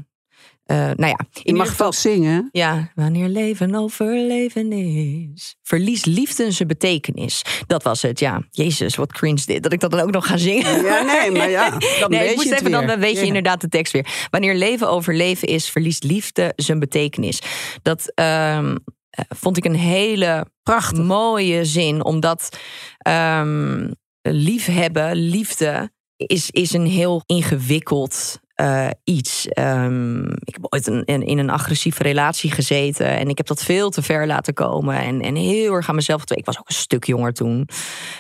Uh, 0.71 0.77
nou 0.77 1.07
ja, 1.07 1.19
in 1.33 1.41
je 1.43 1.55
mag 1.55 1.69
geval, 1.69 1.85
wel 1.85 1.93
zingen. 1.93 2.49
Ja, 2.53 2.91
wanneer 2.95 3.29
leven 3.29 3.75
overleven 3.75 4.73
is. 4.73 5.57
Verliest 5.63 6.07
liefde 6.07 6.51
zijn 6.51 6.69
betekenis. 6.69 7.45
Dat 7.67 7.83
was 7.83 8.03
het, 8.03 8.19
ja. 8.19 8.43
Jezus, 8.51 8.97
wat 8.97 9.13
cringe 9.13 9.43
dit. 9.47 9.63
Dat 9.63 9.73
ik 9.73 9.81
dat 9.81 9.91
dan 9.91 10.01
ook 10.01 10.11
nog 10.11 10.27
ga 10.27 10.37
zingen. 10.37 10.83
Ja, 10.85 11.03
nee, 11.03 11.31
maar 11.31 11.51
ja. 11.51 11.71
Dan 12.01 12.11
nee, 12.11 12.21
weet 12.21 12.31
ik 12.31 12.37
moest 12.37 12.49
je 12.49 12.55
even, 12.55 12.71
dan 12.71 13.01
weet 13.01 13.15
je 13.15 13.21
Ja. 13.21 13.27
inderdaad 13.27 13.61
de 13.61 13.69
tekst 13.69 13.93
weer. 13.93 14.27
Wanneer 14.31 14.55
leven 14.55 14.89
overleven 14.91 15.49
is, 15.49 15.69
verliest 15.71 16.05
liefde 16.05 16.53
zijn 16.57 16.79
betekenis. 16.79 17.43
Dat, 17.83 18.13
um, 18.15 18.79
eh, 19.11 19.25
vond 19.29 19.57
ik 19.57 19.65
een 19.65 19.75
hele 19.75 20.47
Prachtig. 20.63 21.05
mooie 21.05 21.65
zin. 21.65 22.05
Omdat 22.05 22.59
ehm, 22.99 23.91
liefhebben, 24.23 25.15
liefde, 25.15 25.91
is, 26.17 26.51
is 26.51 26.73
een 26.73 26.87
heel 26.87 27.23
ingewikkeld 27.27 28.41
eh, 28.61 28.91
iets. 29.05 29.49
Ehm, 29.49 30.23
ik 30.23 30.55
heb 30.55 30.67
ooit 30.69 30.87
een, 30.87 31.05
in, 31.05 31.39
een 31.39 31.51
agressieve 31.51 32.03
relatie 32.03 32.51
gezeten. 32.51 33.07
En 33.07 33.29
ik 33.29 33.37
heb 33.37 33.47
dat 33.47 33.63
veel 33.63 33.91
te 33.91 34.03
ver 34.03 34.27
laten 34.27 34.55
komen. 34.55 34.99
En, 34.99 35.21
en 35.21 35.35
heel 35.35 35.75
erg 35.75 35.89
aan 35.89 35.95
mezelf. 35.95 36.31
Ik 36.31 36.45
was 36.45 36.59
ook 36.59 36.69
een 36.69 36.75
stuk 36.75 37.05
jonger 37.05 37.33
toen. 37.33 37.69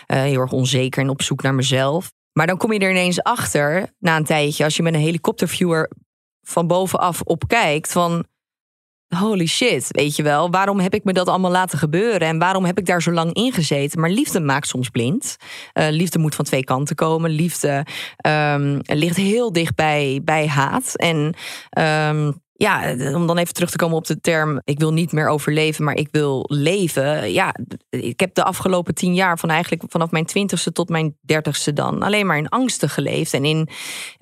Eh, 0.06 0.23
heel 0.23 0.40
erg 0.40 0.52
onzeker 0.52 1.02
en 1.02 1.09
op 1.09 1.23
zoek 1.23 1.42
naar 1.42 1.54
mezelf. 1.54 2.12
Maar 2.32 2.47
dan 2.47 2.56
kom 2.56 2.73
je 2.73 2.78
er 2.78 2.90
ineens 2.90 3.23
achter, 3.23 3.94
na 3.99 4.16
een 4.16 4.25
tijdje, 4.25 4.64
als 4.64 4.76
je 4.76 4.82
met 4.82 4.94
een 4.94 5.00
helikopterviewer 5.00 5.90
van 6.42 6.66
bovenaf 6.66 7.20
op 7.20 7.49
kijkt, 7.49 7.92
van 7.92 8.25
holy 9.16 9.46
shit, 9.46 9.86
weet 9.88 10.16
je 10.16 10.22
wel, 10.22 10.50
waarom 10.50 10.80
heb 10.80 10.94
ik 10.94 11.04
me 11.04 11.12
dat 11.12 11.28
allemaal 11.28 11.50
laten 11.50 11.78
gebeuren 11.78 12.28
en 12.28 12.38
waarom 12.38 12.64
heb 12.64 12.78
ik 12.78 12.86
daar 12.86 13.02
zo 13.02 13.12
lang 13.12 13.32
in 13.32 13.52
gezeten? 13.52 14.00
Maar 14.00 14.10
liefde 14.10 14.40
maakt 14.40 14.66
soms 14.66 14.88
blind. 14.88 15.36
Uh, 15.74 15.86
liefde 15.90 16.18
moet 16.18 16.34
van 16.34 16.44
twee 16.44 16.64
kanten 16.64 16.96
komen. 16.96 17.30
Liefde 17.30 17.86
um, 18.26 18.80
ligt 18.82 19.16
heel 19.16 19.52
dicht 19.52 19.74
bij, 19.74 20.20
bij 20.24 20.46
haat. 20.46 20.96
En 20.96 21.34
um, 21.78 22.40
ja, 22.52 22.94
om 23.14 23.26
dan 23.26 23.38
even 23.38 23.54
terug 23.54 23.70
te 23.70 23.76
komen 23.76 23.96
op 23.96 24.06
de 24.06 24.20
term: 24.20 24.60
ik 24.64 24.78
wil 24.78 24.92
niet 24.92 25.12
meer 25.12 25.28
overleven, 25.28 25.84
maar 25.84 25.96
ik 25.96 26.08
wil 26.10 26.44
leven. 26.48 27.32
Ja, 27.32 27.54
ik 27.90 28.20
heb 28.20 28.34
de 28.34 28.44
afgelopen 28.44 28.94
tien 28.94 29.14
jaar, 29.14 29.38
van 29.38 29.50
eigenlijk 29.50 29.82
vanaf 29.88 30.10
mijn 30.10 30.26
twintigste 30.26 30.72
tot 30.72 30.88
mijn 30.88 31.16
dertigste 31.20 31.72
dan, 31.72 32.02
alleen 32.02 32.26
maar 32.26 32.38
in 32.38 32.48
angsten 32.48 32.88
geleefd 32.88 33.34
en 33.34 33.44
in, 33.44 33.68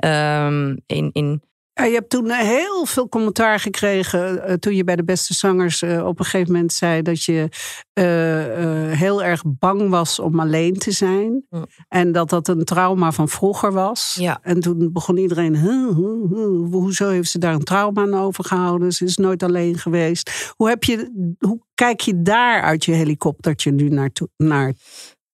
um, 0.05 0.81
in, 0.87 1.11
in 1.13 1.43
ja, 1.79 1.85
je 1.85 1.95
hebt 1.95 2.11
toen 2.11 2.31
heel 2.31 2.87
veel 2.87 3.09
commentaar 3.09 3.61
gekregen 3.61 4.43
uh, 4.49 4.55
toen 4.55 4.75
je 4.75 4.85
bij 4.85 4.97
de 4.97 5.05
beste 5.05 5.35
zangers 5.35 5.83
uh, 5.83 6.07
op 6.07 6.19
een 6.19 6.25
gegeven 6.25 6.53
moment 6.53 6.73
zei 6.73 7.03
dat 7.03 7.23
je 7.23 7.49
uh, 7.95 8.99
heel 8.99 9.23
erg 9.23 9.43
bang 9.47 9.89
was 9.89 10.19
om 10.19 10.41
alleen 10.41 10.75
te 10.75 10.91
zijn. 10.91 11.45
Mm. 11.51 11.67
En 11.89 12.13
dat 12.13 12.29
dat 12.29 12.49
een 12.49 12.65
trauma 12.65 13.13
van 13.13 13.29
vroeger 13.29 13.73
was. 13.73 14.17
Ja. 14.19 14.39
En 14.43 14.61
toen 14.61 14.93
begon 14.93 15.17
iedereen, 15.17 15.57
huh, 15.57 15.97
huh, 15.97 16.31
huh, 16.31 16.73
hoezo 16.73 17.09
heeft 17.09 17.31
ze 17.31 17.39
daar 17.39 17.55
een 17.55 17.65
trauma 17.65 18.03
aan 18.03 18.15
overgehouden? 18.15 18.93
Ze 18.93 19.05
is 19.05 19.17
nooit 19.17 19.43
alleen 19.43 19.79
geweest. 19.79 20.53
Hoe, 20.57 20.69
heb 20.69 20.85
je, 20.85 21.35
hoe 21.39 21.61
kijk 21.75 22.01
je 22.01 22.23
daar 22.23 22.63
uit 22.63 22.85
je 22.85 22.93
helikoptertje 22.93 23.71
nu 23.71 23.89
naar, 23.89 24.11
naar 24.37 24.75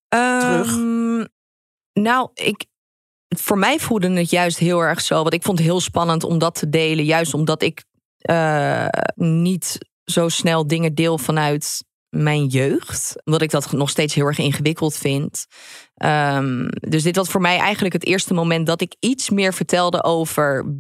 terug? 0.09 0.77
Um, 0.77 1.27
nou, 1.93 2.31
ik, 2.35 2.67
voor 3.41 3.59
mij 3.59 3.79
voelde 3.79 4.11
het 4.11 4.31
juist 4.31 4.59
heel 4.59 4.81
erg 4.81 5.01
zo. 5.01 5.23
Want 5.23 5.35
ik 5.35 5.43
vond 5.43 5.59
het 5.59 5.67
heel 5.67 5.81
spannend 5.81 6.25
om 6.25 6.39
dat 6.39 6.55
te 6.55 6.69
delen. 6.69 7.05
Juist 7.05 7.35
omdat 7.35 7.63
ik 7.63 7.85
uh, 8.31 8.87
niet 9.15 9.79
zo 10.05 10.29
snel 10.29 10.67
dingen 10.67 10.95
deel 10.95 11.19
vanuit 11.19 11.85
mijn 12.09 12.47
jeugd. 12.47 13.15
Omdat 13.25 13.43
ik 13.43 13.51
dat 13.51 13.73
nog 13.73 13.91
steeds 13.91 14.15
heel 14.15 14.27
erg 14.27 14.39
ingewikkeld 14.39 14.97
vind. 14.97 15.47
Um, 16.05 16.69
dus 16.71 17.03
dit 17.03 17.17
was 17.17 17.29
voor 17.29 17.41
mij 17.41 17.59
eigenlijk 17.59 17.95
het 17.95 18.07
eerste 18.07 18.35
moment 18.35 18.67
dat 18.67 18.81
ik 18.81 18.97
iets 18.99 19.31
meer 19.31 19.55
vertelde 19.55 20.05
over 20.05 20.77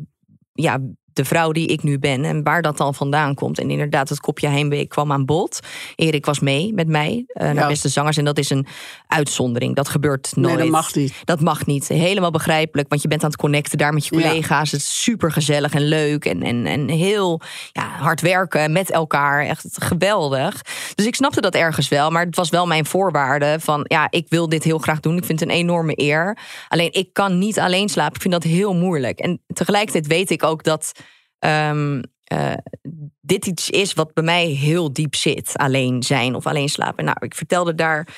ja, 0.52 0.78
de 1.14 1.24
vrouw 1.24 1.52
die 1.52 1.66
ik 1.66 1.82
nu 1.82 1.98
ben 1.98 2.24
en 2.24 2.42
waar 2.42 2.62
dat 2.62 2.76
dan 2.76 2.94
vandaan 2.94 3.34
komt. 3.34 3.58
En 3.58 3.70
inderdaad, 3.70 4.08
het 4.08 4.20
kopje 4.20 4.48
heimwee 4.48 4.86
kwam 4.86 5.12
aan 5.12 5.24
bod. 5.24 5.60
Erik 5.94 6.26
was 6.26 6.40
mee 6.40 6.72
met 6.74 6.88
mij 6.88 7.24
uh, 7.26 7.42
naar 7.42 7.54
ja. 7.54 7.68
Beste 7.68 7.88
Zangers. 7.88 8.16
En 8.16 8.24
dat 8.24 8.38
is 8.38 8.50
een 8.50 8.66
uitzondering. 9.06 9.74
Dat 9.74 9.88
gebeurt 9.88 10.32
nooit. 10.36 10.54
Nee, 10.54 10.62
dat 10.62 10.72
mag 10.72 10.94
niet. 10.94 11.14
Dat 11.24 11.40
mag 11.40 11.66
niet. 11.66 11.88
Helemaal 11.88 12.30
begrijpelijk, 12.30 12.88
want 12.88 13.02
je 13.02 13.08
bent 13.08 13.22
aan 13.22 13.30
het 13.30 13.40
connecten 13.40 13.78
daar 13.78 13.92
met 13.92 14.04
je 14.04 14.10
collega's. 14.10 14.70
Ja. 14.70 14.76
Het 14.76 14.86
is 14.86 15.02
super 15.02 15.32
gezellig 15.32 15.72
en 15.72 15.88
leuk 15.88 16.24
en, 16.24 16.42
en, 16.42 16.66
en 16.66 16.88
heel 16.88 17.40
ja, 17.72 17.88
hard 17.98 18.20
werken 18.20 18.72
met 18.72 18.90
elkaar. 18.90 19.46
Echt 19.46 19.66
geweldig. 19.72 20.62
Dus 20.94 21.06
ik 21.06 21.14
snapte 21.14 21.40
dat 21.40 21.54
ergens 21.54 21.88
wel, 21.88 22.10
maar 22.10 22.24
het 22.24 22.36
was 22.36 22.50
wel 22.50 22.66
mijn 22.66 22.86
voorwaarde 22.86 23.56
van 23.60 23.84
ja, 23.88 24.06
ik 24.10 24.26
wil 24.28 24.48
dit 24.48 24.64
heel 24.64 24.78
graag 24.78 25.00
doen. 25.00 25.16
Ik 25.16 25.24
vind 25.24 25.40
het 25.40 25.48
een 25.48 25.54
enorme 25.54 25.92
eer. 25.96 26.38
Alleen 26.68 26.92
ik 26.92 27.08
kan 27.12 27.38
niet 27.38 27.58
alleen 27.58 27.88
slapen. 27.88 28.14
Ik 28.14 28.20
vind 28.20 28.34
dat 28.34 28.42
heel 28.42 28.74
moeilijk. 28.74 29.18
En 29.18 29.40
tegelijkertijd 29.46 30.06
weet 30.06 30.30
ik 30.30 30.42
ook 30.42 30.62
dat 30.62 30.92
um, 31.46 32.02
uh, 32.32 32.54
dit 33.20 33.46
iets 33.46 33.70
is 33.70 33.92
wat 33.92 34.14
bij 34.14 34.24
mij 34.24 34.46
heel 34.46 34.92
diep 34.92 35.14
zit. 35.14 35.56
Alleen 35.56 36.02
zijn 36.02 36.34
of 36.34 36.46
alleen 36.46 36.68
slapen. 36.68 37.04
Nou, 37.04 37.16
ik 37.20 37.34
vertelde 37.34 37.74
daar 37.74 38.08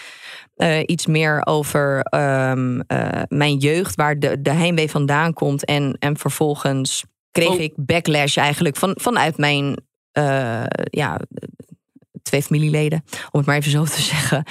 uh, 0.57 0.79
iets 0.87 1.07
meer 1.07 1.47
over 1.47 2.15
um, 2.15 2.83
uh, 2.89 3.23
mijn 3.29 3.57
jeugd, 3.57 3.95
waar 3.95 4.19
de, 4.19 4.43
de 4.43 4.51
heimwee 4.51 4.91
vandaan 4.91 5.33
komt. 5.33 5.65
En, 5.65 5.97
en 5.99 6.17
vervolgens 6.17 7.05
kreeg 7.31 7.49
oh. 7.49 7.61
ik 7.61 7.73
backlash 7.77 8.37
eigenlijk 8.37 8.77
van, 8.77 8.95
vanuit 9.01 9.37
mijn 9.37 9.85
ja, 10.91 11.21
twee 12.23 12.43
familieleden, 12.43 13.05
om 13.31 13.39
het 13.39 13.47
maar 13.47 13.57
even 13.57 13.71
zo 13.71 13.85
te 13.85 14.03
zeggen. 14.03 14.45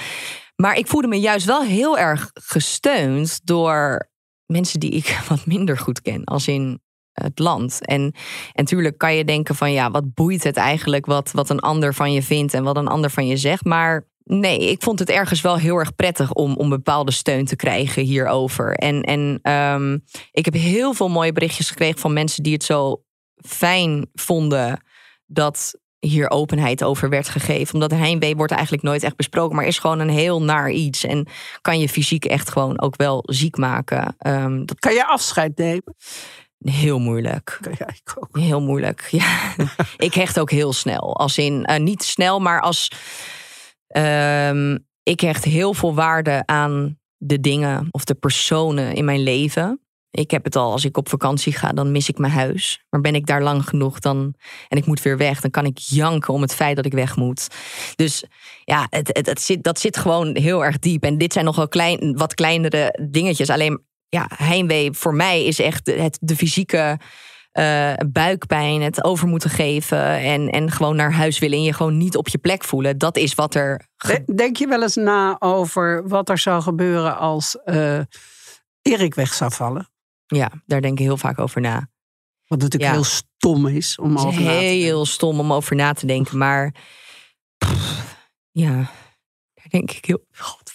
Maar 0.56 0.78
ik 0.78 0.86
voelde 0.86 1.08
me 1.08 1.20
juist 1.20 1.46
wel 1.46 1.62
heel 1.62 1.98
erg 1.98 2.30
gesteund 2.34 3.40
door 3.44 4.10
mensen 4.46 4.80
die 4.80 4.90
ik 4.90 5.18
wat 5.28 5.46
minder 5.46 5.78
goed 5.78 6.02
ken. 6.02 6.24
Als 6.24 6.48
in 6.48 6.80
het 7.22 7.38
land. 7.38 7.86
En, 7.86 8.14
natuurlijk 8.54 8.98
kan 8.98 9.14
je 9.14 9.24
denken 9.24 9.54
van 9.54 9.72
ja, 9.72 9.90
wat 9.90 10.14
boeit 10.14 10.44
het 10.44 10.56
eigenlijk 10.56 11.06
wat, 11.06 11.30
wat 11.32 11.50
een 11.50 11.60
ander 11.60 11.94
van 11.94 12.12
je 12.12 12.22
vindt 12.22 12.54
en 12.54 12.62
wat 12.62 12.76
een 12.76 12.88
ander 12.88 13.10
van 13.10 13.26
je 13.26 13.36
zegt. 13.36 13.64
Maar 13.64 14.06
nee, 14.24 14.70
ik 14.70 14.82
vond 14.82 14.98
het 14.98 15.10
ergens 15.10 15.40
wel 15.40 15.56
heel 15.56 15.76
erg 15.76 15.94
prettig 15.94 16.32
om, 16.32 16.56
om 16.56 16.68
bepaalde 16.68 17.12
steun 17.12 17.44
te 17.44 17.56
krijgen 17.56 18.02
hierover. 18.02 18.74
En, 18.74 19.02
en 19.02 19.52
um, 19.52 20.04
ik 20.32 20.44
heb 20.44 20.54
heel 20.54 20.94
veel 20.94 21.08
mooie 21.08 21.32
berichtjes 21.32 21.68
gekregen 21.68 21.98
van 21.98 22.12
mensen 22.12 22.42
die 22.42 22.52
het 22.52 22.64
zo 22.64 23.02
fijn 23.36 24.06
vonden 24.14 24.84
dat 25.26 25.74
hier 25.98 26.30
openheid 26.30 26.84
over 26.84 27.08
werd 27.08 27.28
gegeven. 27.28 27.74
Omdat 27.74 27.90
heimwee 27.90 28.36
wordt 28.36 28.52
eigenlijk 28.52 28.82
nooit 28.82 29.02
echt 29.02 29.16
besproken, 29.16 29.56
maar 29.56 29.66
is 29.66 29.78
gewoon 29.78 29.98
een 29.98 30.08
heel 30.08 30.42
naar 30.42 30.70
iets. 30.70 31.04
En 31.04 31.26
kan 31.60 31.78
je 31.78 31.88
fysiek 31.88 32.24
echt 32.24 32.50
gewoon 32.50 32.80
ook 32.80 32.96
wel 32.96 33.22
ziek 33.26 33.56
maken. 33.56 34.16
Um, 34.26 34.66
dat... 34.66 34.78
Kan 34.78 34.94
je 34.94 35.06
afscheid 35.06 35.56
nemen? 35.56 35.94
Heel 36.70 36.98
moeilijk. 36.98 37.60
Ja, 37.78 37.88
ik 37.88 38.14
ook. 38.14 38.38
Heel 38.38 38.60
moeilijk. 38.60 39.08
Ja. 39.10 39.54
ik 39.96 40.14
hecht 40.14 40.40
ook 40.40 40.50
heel 40.50 40.72
snel. 40.72 41.16
Als 41.16 41.38
in, 41.38 41.68
uh, 41.70 41.76
niet 41.76 42.02
snel, 42.02 42.40
maar 42.40 42.60
als. 42.60 42.90
Um, 43.96 44.86
ik 45.02 45.20
hecht 45.20 45.44
heel 45.44 45.74
veel 45.74 45.94
waarde 45.94 46.42
aan 46.46 46.98
de 47.16 47.40
dingen 47.40 47.88
of 47.90 48.04
de 48.04 48.14
personen 48.14 48.94
in 48.94 49.04
mijn 49.04 49.22
leven. 49.22 49.80
Ik 50.10 50.30
heb 50.30 50.44
het 50.44 50.56
al, 50.56 50.72
als 50.72 50.84
ik 50.84 50.96
op 50.96 51.08
vakantie 51.08 51.52
ga, 51.52 51.72
dan 51.72 51.92
mis 51.92 52.08
ik 52.08 52.18
mijn 52.18 52.32
huis. 52.32 52.84
Maar 52.90 53.00
ben 53.00 53.14
ik 53.14 53.26
daar 53.26 53.42
lang 53.42 53.68
genoeg 53.68 53.98
dan, 53.98 54.34
en 54.68 54.78
ik 54.78 54.86
moet 54.86 55.02
weer 55.02 55.16
weg, 55.16 55.40
dan 55.40 55.50
kan 55.50 55.64
ik 55.64 55.78
janken 55.78 56.34
om 56.34 56.42
het 56.42 56.54
feit 56.54 56.76
dat 56.76 56.86
ik 56.86 56.92
weg 56.92 57.16
moet. 57.16 57.48
Dus 57.94 58.24
ja, 58.64 58.86
het, 58.90 59.10
het, 59.12 59.26
het 59.26 59.40
zit, 59.40 59.64
dat 59.64 59.80
zit 59.80 59.96
gewoon 59.96 60.36
heel 60.36 60.64
erg 60.64 60.78
diep. 60.78 61.02
En 61.02 61.18
dit 61.18 61.32
zijn 61.32 61.44
nog 61.44 61.56
wel 61.56 61.68
klein, 61.68 62.16
wat 62.16 62.34
kleinere 62.34 62.98
dingetjes. 63.10 63.50
Alleen 63.50 63.85
ja, 64.08 64.30
heimwee 64.34 64.92
voor 64.92 65.14
mij 65.14 65.44
is 65.44 65.58
echt 65.58 65.86
het, 65.86 66.18
de 66.20 66.36
fysieke 66.36 66.98
uh, 67.58 67.92
buikpijn, 68.06 68.82
het 68.82 69.04
over 69.04 69.28
moeten 69.28 69.50
geven 69.50 70.04
en, 70.08 70.50
en 70.50 70.70
gewoon 70.70 70.96
naar 70.96 71.12
huis 71.12 71.38
willen 71.38 71.58
en 71.58 71.64
je 71.64 71.72
gewoon 71.72 71.96
niet 71.96 72.16
op 72.16 72.28
je 72.28 72.38
plek 72.38 72.64
voelen. 72.64 72.98
Dat 72.98 73.16
is 73.16 73.34
wat 73.34 73.54
er. 73.54 73.88
Denk 74.34 74.56
je 74.56 74.66
wel 74.66 74.82
eens 74.82 74.94
na 74.94 75.36
over 75.38 76.08
wat 76.08 76.28
er 76.28 76.38
zou 76.38 76.62
gebeuren 76.62 77.18
als 77.18 77.58
uh, 77.64 78.00
Erik 78.82 79.14
weg 79.14 79.34
zou 79.34 79.52
vallen? 79.52 79.90
Ja, 80.26 80.50
daar 80.66 80.80
denk 80.80 80.98
ik 80.98 81.04
heel 81.04 81.16
vaak 81.16 81.38
over 81.38 81.60
na. 81.60 81.88
Wat 82.46 82.58
natuurlijk 82.58 82.90
ja. 82.90 82.92
heel 82.92 83.04
stom 83.04 83.66
is 83.66 83.98
om 83.98 84.18
over 84.18 84.24
na 84.24 84.36
te 84.36 84.42
denken. 84.42 84.66
Heel 84.66 85.06
stom 85.06 85.40
om 85.40 85.52
over 85.52 85.76
na 85.76 85.92
te 85.92 86.06
denken, 86.06 86.38
maar 86.38 86.74
pff, 87.58 88.16
ja, 88.50 88.74
daar 89.54 89.68
denk 89.68 89.90
ik 89.90 90.04
heel. 90.04 90.24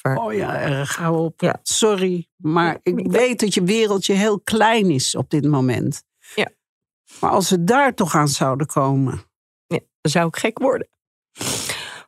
Oh 0.02 0.34
ja, 0.34 0.60
erg, 0.60 0.96
hou 0.96 1.18
op. 1.18 1.42
Ja. 1.42 1.60
Sorry, 1.64 2.28
maar 2.36 2.80
ik 2.84 3.12
weet 3.12 3.40
dat 3.40 3.54
je 3.54 3.64
wereldje 3.64 4.14
heel 4.14 4.40
klein 4.40 4.90
is 4.90 5.16
op 5.16 5.30
dit 5.30 5.46
moment. 5.46 6.04
Ja. 6.36 6.50
Maar 7.20 7.30
als 7.30 7.50
we 7.50 7.64
daar 7.64 7.94
toch 7.94 8.16
aan 8.16 8.28
zouden 8.28 8.68
komen. 8.68 9.22
Ja, 9.68 9.80
dan 10.02 10.12
zou 10.12 10.28
ik 10.28 10.36
gek 10.36 10.60
worden. 10.60 10.88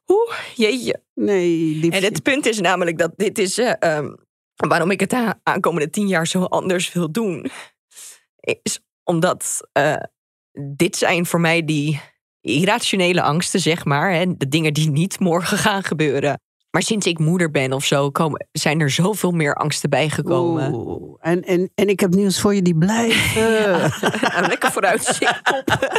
Oeh, 0.07 0.39
jeetje. 0.55 1.03
Nee, 1.13 1.57
liefje. 1.75 1.99
En 1.99 2.03
het 2.03 2.23
punt 2.23 2.45
is 2.45 2.59
namelijk 2.59 2.97
dat 2.97 3.11
dit 3.15 3.37
is 3.37 3.59
uh, 3.59 3.73
um, 3.79 4.15
waarom 4.55 4.91
ik 4.91 4.99
het 4.99 5.13
aankomende 5.43 5.89
tien 5.89 6.07
jaar 6.07 6.27
zo 6.27 6.43
anders 6.43 6.93
wil 6.93 7.11
doen. 7.11 7.49
Is 8.39 8.79
omdat 9.03 9.67
uh, 9.77 9.95
dit 10.75 10.95
zijn 10.95 11.25
voor 11.25 11.39
mij 11.39 11.65
die 11.65 12.01
irrationele 12.41 13.21
angsten, 13.21 13.59
zeg 13.59 13.85
maar. 13.85 14.13
Hè, 14.13 14.37
de 14.37 14.47
dingen 14.47 14.73
die 14.73 14.89
niet 14.89 15.19
morgen 15.19 15.57
gaan 15.57 15.83
gebeuren. 15.83 16.41
Maar 16.73 16.81
sinds 16.81 17.05
ik 17.05 17.19
moeder 17.19 17.51
ben 17.51 17.73
of 17.73 17.85
zo, 17.85 18.11
komen, 18.11 18.47
zijn 18.51 18.79
er 18.79 18.89
zoveel 18.89 19.31
meer 19.31 19.55
angsten 19.55 19.89
bijgekomen. 19.89 20.73
Oeh, 20.73 21.17
en, 21.19 21.43
en, 21.43 21.71
en 21.75 21.87
ik 21.87 21.99
heb 21.99 22.13
nieuws 22.13 22.39
voor 22.39 22.55
je 22.55 22.61
die 22.61 22.77
blijven. 22.77 23.41
Ja, 24.21 24.39
lekker 24.47 24.71
vooruitzicht 24.71 25.51
op. 25.57 25.89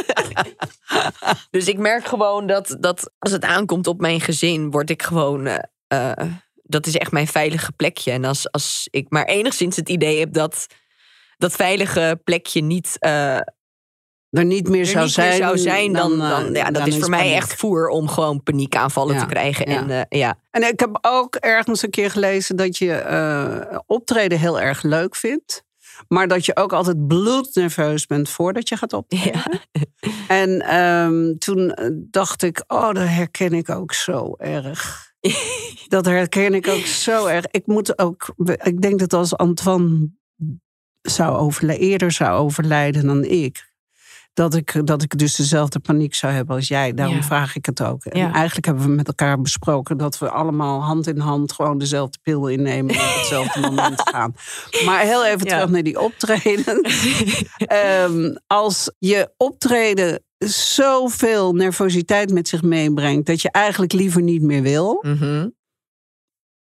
dus 1.51 1.67
ik 1.67 1.77
merk 1.77 2.05
gewoon 2.05 2.47
dat, 2.47 2.77
dat 2.79 3.11
als 3.19 3.31
het 3.31 3.43
aankomt 3.43 3.87
op 3.87 3.99
mijn 3.99 4.21
gezin, 4.21 4.71
word 4.71 4.89
ik 4.89 5.03
gewoon. 5.03 5.47
Uh, 5.47 5.57
uh, 5.93 6.11
dat 6.63 6.85
is 6.85 6.97
echt 6.97 7.11
mijn 7.11 7.27
veilige 7.27 7.71
plekje. 7.71 8.11
En 8.11 8.25
als, 8.25 8.51
als 8.51 8.87
ik 8.91 9.05
maar 9.09 9.25
enigszins 9.25 9.75
het 9.75 9.89
idee 9.89 10.19
heb 10.19 10.33
dat 10.33 10.67
dat 11.37 11.53
veilige 11.53 12.19
plekje 12.23 12.61
niet. 12.61 12.95
Uh, 12.99 13.39
er 14.37 14.45
niet 14.45 14.69
meer, 14.69 14.79
er 14.79 14.85
zou, 14.85 15.03
niet 15.03 15.13
zijn, 15.13 15.29
meer 15.29 15.37
zou 15.37 15.57
zijn, 15.57 15.93
dan, 15.93 16.11
eh, 16.21 16.29
dan, 16.29 16.53
ja, 16.53 16.63
dat 16.65 16.73
dan 16.73 16.87
is 16.87 16.97
voor 16.97 17.09
mij 17.09 17.19
paniek. 17.19 17.35
echt 17.35 17.53
voer 17.55 17.87
om 17.87 18.07
gewoon 18.07 18.43
paniekaanvallen 18.43 19.13
Ja, 19.15 19.19
te 19.21 19.25
krijgen. 19.27 19.69
ja. 19.71 19.77
En 19.77 19.89
eh, 20.09 20.19
ja, 20.19 20.37
En 20.51 20.63
ik 20.67 20.79
heb 20.79 20.97
ook 21.01 21.35
ergens 21.35 21.83
een 21.83 21.89
keer 21.89 22.11
gelezen 22.11 22.55
dat 22.55 22.77
je 22.77 22.91
eh, 22.93 23.77
optreden 23.85 24.39
heel 24.39 24.59
erg 24.61 24.83
leuk 24.83 25.15
vindt. 25.15 25.63
Maar 26.07 26.27
dat 26.27 26.45
je 26.45 26.55
ook 26.55 26.73
altijd 26.73 27.07
bloednerveus 27.07 28.05
bent 28.05 28.29
voordat 28.29 28.69
je 28.69 28.77
gaat 28.77 28.93
optreden. 28.93 29.41
En 30.27 30.61
ehm, 30.61 31.37
toen 31.37 31.71
eh, 31.73 31.89
dacht 31.93 32.41
ik, 32.43 32.63
oh, 32.67 32.85
dat 32.93 33.07
herken 33.07 33.53
ik 33.53 33.69
ook 33.69 33.93
zo 33.93 34.35
erg. 34.37 35.11
dat 35.87 36.05
herken 36.05 36.53
ik 36.53 36.67
ook 36.67 36.85
zo 36.85 37.25
erg. 37.25 37.45
Ik 37.51 37.67
moet 37.67 37.99
ook, 37.99 38.33
ik 38.63 38.81
denk 38.81 38.99
dat 38.99 39.13
als 39.13 39.37
Antoine 39.37 40.09
zou 41.01 41.37
overle- 41.37 41.77
eerder 41.77 42.11
zou 42.11 42.37
overlijden 42.39 43.05
dan 43.05 43.23
ik. 43.23 43.73
Dat 44.35 44.53
ik, 44.55 44.87
dat 44.87 45.01
ik 45.01 45.17
dus 45.17 45.35
dezelfde 45.35 45.79
paniek 45.79 46.15
zou 46.15 46.33
hebben 46.33 46.55
als 46.55 46.67
jij. 46.67 46.93
Daarom 46.93 47.15
Ja. 47.15 47.21
vraag 47.23 47.55
ik 47.55 47.65
het 47.65 47.81
ook. 47.83 48.05
En 48.05 48.19
Ja. 48.19 48.33
eigenlijk 48.33 48.65
hebben 48.65 48.83
we 48.85 48.89
met 48.89 49.07
elkaar 49.07 49.41
besproken 49.41 49.97
dat 49.97 50.17
we 50.17 50.29
allemaal 50.29 50.83
hand 50.83 51.07
in 51.07 51.17
hand 51.19 51.51
gewoon 51.51 51.77
dezelfde 51.77 52.17
pil 52.23 52.47
innemen 52.47 52.95
en 52.95 53.01
op 53.01 53.15
hetzelfde 53.15 53.59
moment 53.69 54.01
gaan. 54.09 54.35
Maar 54.85 54.99
heel 54.99 55.25
even 55.25 55.47
Ja. 55.47 55.53
terug 55.55 55.69
naar 55.69 55.83
die 55.83 55.99
optreden. 55.99 56.81
Ehm, 57.57 58.35
als 58.47 58.91
je 58.99 59.33
optreden 59.37 60.23
zoveel 60.37 61.53
nervositeit 61.53 62.31
met 62.33 62.47
zich 62.47 62.61
meebrengt 62.61 63.25
dat 63.25 63.41
je 63.41 63.51
eigenlijk 63.51 63.93
liever 63.93 64.21
niet 64.21 64.41
meer 64.41 64.61
wil, 64.61 64.99
Mhm. 65.01 65.47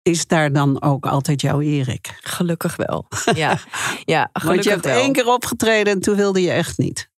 is 0.03 0.27
daar 0.27 0.53
dan 0.53 0.83
ook 0.83 1.07
altijd 1.07 1.41
jouw 1.41 1.61
Erik? 1.61 2.19
gelukkig 2.21 2.77
wel. 2.77 3.07
Ja, 3.35 3.59
ja 4.05 4.29
gelukkig 4.33 4.43
Want 4.43 4.65
je 4.65 4.71
hebt 4.71 4.85
wel. 4.85 4.99
één 5.01 5.13
keer 5.13 5.27
opgetreden 5.27 5.93
en 5.93 6.01
toen 6.01 6.17
wilde 6.17 6.43
je 6.43 6.51
echt 6.51 6.79
niet. 6.79 7.13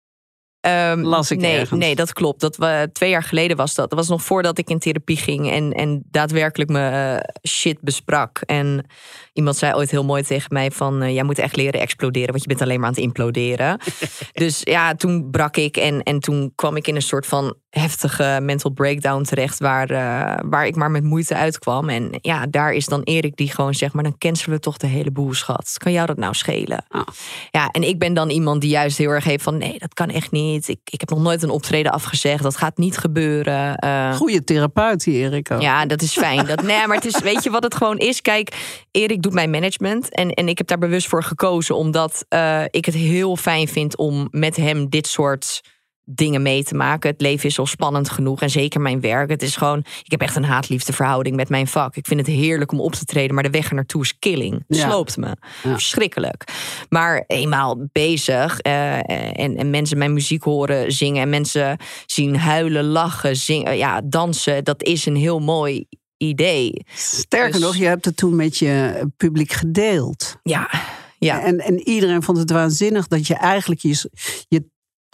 Ehm, 0.67 1.01
Las 1.01 1.31
ik 1.31 1.39
nee, 1.39 1.59
ergens. 1.59 1.81
nee, 1.81 1.95
dat 1.95 2.13
klopt. 2.13 2.41
Dat 2.41 2.57
we, 2.57 2.89
twee 2.93 3.11
jaar 3.11 3.23
geleden 3.23 3.57
was 3.57 3.75
dat. 3.75 3.91
Dat 3.91 3.99
was 3.99 4.09
nog 4.09 4.23
voordat 4.23 4.59
ik 4.59 4.69
in 4.69 4.79
therapie 4.79 5.17
ging 5.17 5.51
en, 5.51 5.73
en 5.73 6.03
daadwerkelijk 6.11 6.71
me 6.71 6.89
eh, 6.89 7.51
shit 7.51 7.81
besprak. 7.81 8.41
En 8.47 8.87
iemand 9.33 9.57
zei 9.57 9.75
ooit 9.75 9.91
heel 9.91 10.05
mooi 10.05 10.23
tegen 10.23 10.53
mij 10.53 10.71
van... 10.71 11.03
eh, 11.03 11.15
jij 11.15 11.23
moet 11.23 11.39
echt 11.39 11.57
leren 11.57 11.81
exploderen, 11.81 12.31
want 12.31 12.43
je 12.43 12.49
bent 12.49 12.63
alleen 12.63 12.79
maar 12.81 12.89
aan 12.89 12.95
het 12.95 13.03
imploderen. 13.03 13.81
dus 14.33 14.61
ja, 14.65 14.95
toen 14.95 15.31
brak 15.31 15.57
ik 15.57 15.77
en, 15.77 16.03
en 16.03 16.21
toen 16.21 16.53
kwam 16.55 16.77
ik 16.77 16.87
in 16.87 16.95
een 16.95 17.03
soort 17.03 17.27
van 17.27 17.55
heftige 17.79 18.39
mental 18.43 18.71
breakdown 18.71 19.23
terecht... 19.23 19.59
Waar, 19.59 19.91
eh, 19.91 20.45
waar 20.49 20.67
ik 20.67 20.77
maar 20.77 20.91
met 20.91 21.03
moeite 21.05 21.35
uitkwam. 21.35 21.89
En 21.89 22.19
ja, 22.21 22.47
daar 22.47 22.73
is 22.73 22.87
dan 22.87 23.03
Erik 23.03 23.37
die 23.37 23.51
gewoon 23.51 23.75
zegt... 23.75 23.95
maar 23.95 24.03
dan 24.03 24.19
cancelen 24.19 24.57
we 24.57 24.63
toch 24.63 24.77
de 24.77 24.87
hele 24.87 25.11
boel, 25.11 25.35
schat. 25.35 25.75
Kan 25.77 25.93
jou 25.93 26.07
dat 26.07 26.17
nou 26.17 26.35
schelen? 26.35 26.85
Ah. 26.89 27.07
Ja, 27.51 27.71
en 27.71 27.83
ik 27.83 27.99
ben 27.99 28.15
dan 28.15 28.31
iemand 28.31 28.61
die 28.61 28.71
juist 28.71 28.99
heel 28.99 29.11
erg 29.11 29.25
heeft 29.25 29.43
van... 29.43 29.59
nee, 29.59 29.79
dat 29.79 29.95
kan 29.95 30.09
echt 30.09 30.31
niet. 30.31 30.69
Ik, 30.69 30.81
ik 30.85 31.01
heb 31.01 31.11
nog 31.11 31.21
nooit 31.21 31.43
een 31.43 31.51
optreden 31.51 31.93
afgezegd. 31.93 32.43
Dat 32.43 32.57
gaat 32.57 32.77
niet 32.77 32.99
gebeuren. 32.99 33.77
Eh, 33.77 34.15
Goeie 34.15 34.45
therapeut, 34.45 35.05
die 35.05 35.15
Erik 35.15 35.51
ook. 35.51 35.61
ja, 35.61 35.87
dat 35.87 36.03
is 36.03 36.13
fijn. 36.13 36.47
Dat, 36.47 36.63
nee, 36.63 36.87
maar 36.87 36.97
het 36.97 37.05
is, 37.05 37.21
weet 37.21 37.43
je 37.43 37.51
wat 37.51 37.63
het 37.63 37.75
gewoon 37.75 37.99
is? 37.99 38.23
Kijk, 38.23 38.57
Erik 38.91 39.23
doet 39.23 39.33
mijn 39.33 39.51
management. 39.51 40.15
En, 40.15 40.31
en 40.31 40.49
ik 40.49 40.59
heb 40.59 40.67
daar 40.67 40.79
bewust 40.79 41.09
voor 41.09 41.23
gekozen. 41.23 41.77
Omdat 41.77 42.25
eh, 42.29 42.63
ik 42.71 42.85
het 42.85 42.95
heel 42.95 43.37
fijn 43.37 43.69
vind 43.69 43.97
om 43.97 44.29
met 44.31 44.57
hem 44.57 44.89
dit 44.89 45.07
soort 45.07 45.61
dingen 46.09 46.43
mee 46.43 46.65
te 46.65 46.75
maken. 46.75 47.11
Het 47.11 47.21
leven 47.21 47.49
is 47.49 47.59
al 47.59 47.67
spannend 47.67 48.11
genoeg. 48.11 48.41
En 48.43 48.51
zeker 48.51 48.81
mijn 48.81 49.01
werk. 49.01 49.31
Het 49.31 49.43
is 49.43 49.57
gewoon. 49.57 49.79
Ik 49.79 50.11
heb 50.11 50.21
echt 50.21 50.37
een 50.37 50.45
haat-liefde 50.45 50.93
verhouding 50.93 51.37
met 51.37 51.49
mijn 51.49 51.67
vak. 51.67 51.97
Ik 51.97 52.07
vind 52.07 52.21
het 52.21 52.29
heerlijk 52.29 52.73
om 52.73 52.81
op 52.81 52.93
te 52.95 53.05
treden. 53.05 53.35
Maar 53.35 53.43
de 53.45 53.51
weg 53.51 53.69
er 53.69 53.75
naartoe 53.75 54.03
is 54.03 54.19
killing. 54.19 54.65
Ja. 54.69 54.89
sloopt 54.89 55.17
me. 55.17 55.27
Ja. 55.27 55.37
Verschrikkelijk. 55.73 56.45
Maar 56.89 57.25
eenmaal 57.27 57.87
bezig. 57.93 58.59
eh, 58.61 58.95
en, 59.41 59.57
en 59.57 59.71
mensen 59.71 59.99
mijn 59.99 60.13
muziek 60.13 60.43
horen 60.43 60.93
zingen. 60.93 61.23
En 61.23 61.29
mensen 61.29 61.79
zien 62.07 62.37
huilen, 62.37 62.85
lachen, 62.85 63.37
zingen. 63.37 63.77
Ja, 63.77 64.01
dansen. 64.05 64.65
Dat 64.65 64.83
is 64.83 65.07
een 65.07 65.17
heel 65.17 65.39
mooi 65.39 65.87
idee. 66.17 66.85
Sterker 66.95 67.53
Dus- 67.53 67.61
nog, 67.61 67.77
je 67.77 67.85
hebt 67.85 68.05
het 68.05 68.17
toen 68.17 68.37
met 68.37 68.59
je 68.59 69.05
publiek 69.17 69.53
gedeeld. 69.53 70.37
Ja, 70.43 70.71
ja. 71.19 71.43
En, 71.43 71.59
en 71.59 71.89
iedereen 71.89 72.23
vond 72.23 72.39
het 72.39 72.51
waanzinnig 72.51 73.07
dat 73.09 73.27
je 73.27 73.35
eigenlijk 73.35 73.81
je, 73.81 74.11
je 74.49 74.65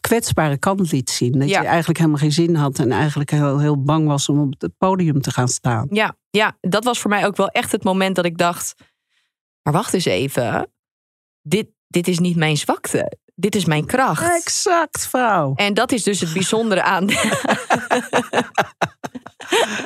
kwetsbare 0.08 0.58
kant 0.58 0.92
liet 0.92 1.10
zien. 1.10 1.32
Dat 1.38 1.48
Ja. 1.48 1.60
je 1.60 1.66
eigenlijk 1.66 1.98
helemaal 1.98 2.20
geen 2.20 2.32
zin 2.32 2.54
had 2.54 2.78
en 2.78 2.92
eigenlijk 2.92 3.30
heel, 3.30 3.58
heel 3.58 3.82
bang 3.82 4.06
was 4.06 4.28
om 4.28 4.40
op 4.40 4.54
het 4.58 4.76
podium 4.78 5.20
te 5.20 5.30
gaan 5.30 5.48
staan. 5.48 5.86
Ja, 5.90 6.16
ja, 6.30 6.56
dat 6.60 6.84
was 6.84 6.98
voor 7.00 7.10
mij 7.10 7.26
ook 7.26 7.36
wel 7.36 7.48
echt 7.48 7.72
het 7.72 7.84
moment 7.84 8.16
dat 8.16 8.24
ik 8.24 8.38
dacht: 8.38 8.74
maar 9.62 9.72
wacht 9.72 9.94
eens 9.94 10.04
even. 10.04 10.72
Dit, 11.42 11.68
dit 11.86 12.08
is 12.08 12.18
niet 12.18 12.36
mijn 12.36 12.56
zwakte. 12.56 13.18
Dit 13.34 13.54
is 13.54 13.64
mijn 13.64 13.86
kracht. 13.86 14.34
Exact, 14.44 15.06
vrouw. 15.06 15.52
En 15.54 15.74
dat 15.74 15.92
is 15.92 16.02
dus 16.02 16.20
het 16.20 16.32
bijzondere 16.32 16.82
aan. 16.82 17.06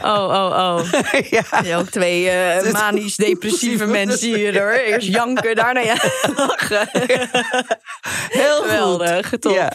oh, 0.03 0.29
oh, 0.29 0.53
oh. 0.57 0.93
ja. 1.31 1.63
Ja, 1.63 1.79
ook 1.79 1.89
twee 1.91 2.29
eh, 2.31 2.73
manisch 2.73 3.17
depressieve 3.17 3.87
mensen 3.87 4.35
hier 4.35 4.59
hoor. 4.63 4.71
Eerst 4.73 5.09
janken, 5.09 5.55
daarna 5.57 5.81
ja, 5.81 5.95
lachen. 6.37 6.89
Heel 8.29 8.57
goed. 8.57 8.65
Geweldig, 8.71 9.31
top. 9.39 9.55
Ja. 9.55 9.73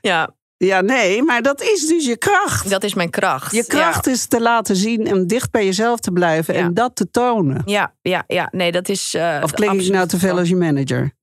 Ja. 0.00 0.28
ja, 0.56 0.80
nee, 0.80 1.22
maar 1.22 1.42
dat 1.42 1.62
is 1.62 1.86
dus 1.86 2.06
je 2.06 2.16
kracht. 2.16 2.70
dat 2.70 2.84
is 2.84 2.94
mijn 2.94 3.10
kracht. 3.10 3.52
Je 3.52 3.66
kracht 3.66 4.06
is 4.06 4.26
te 4.26 4.40
laten 4.40 4.76
zien 4.76 5.06
en 5.06 5.26
dicht 5.26 5.50
bij 5.50 5.64
jezelf 5.64 6.00
te 6.00 6.10
blijven 6.10 6.54
en 6.54 6.74
dat 6.74 6.96
te 6.96 7.10
tonen. 7.10 7.62
Ja, 7.64 7.94
ja, 8.02 8.24
ja. 8.26 8.48
Nee, 8.50 8.72
dat 8.72 8.88
is. 8.88 9.14
eh, 9.14 9.38
Of 9.42 9.52
klink 9.52 9.80
ik 9.80 9.88
nou 9.92 10.06
te 10.06 10.18
veel 10.18 10.38
als 10.38 10.48
je 10.48 10.56
manager? 10.56 11.14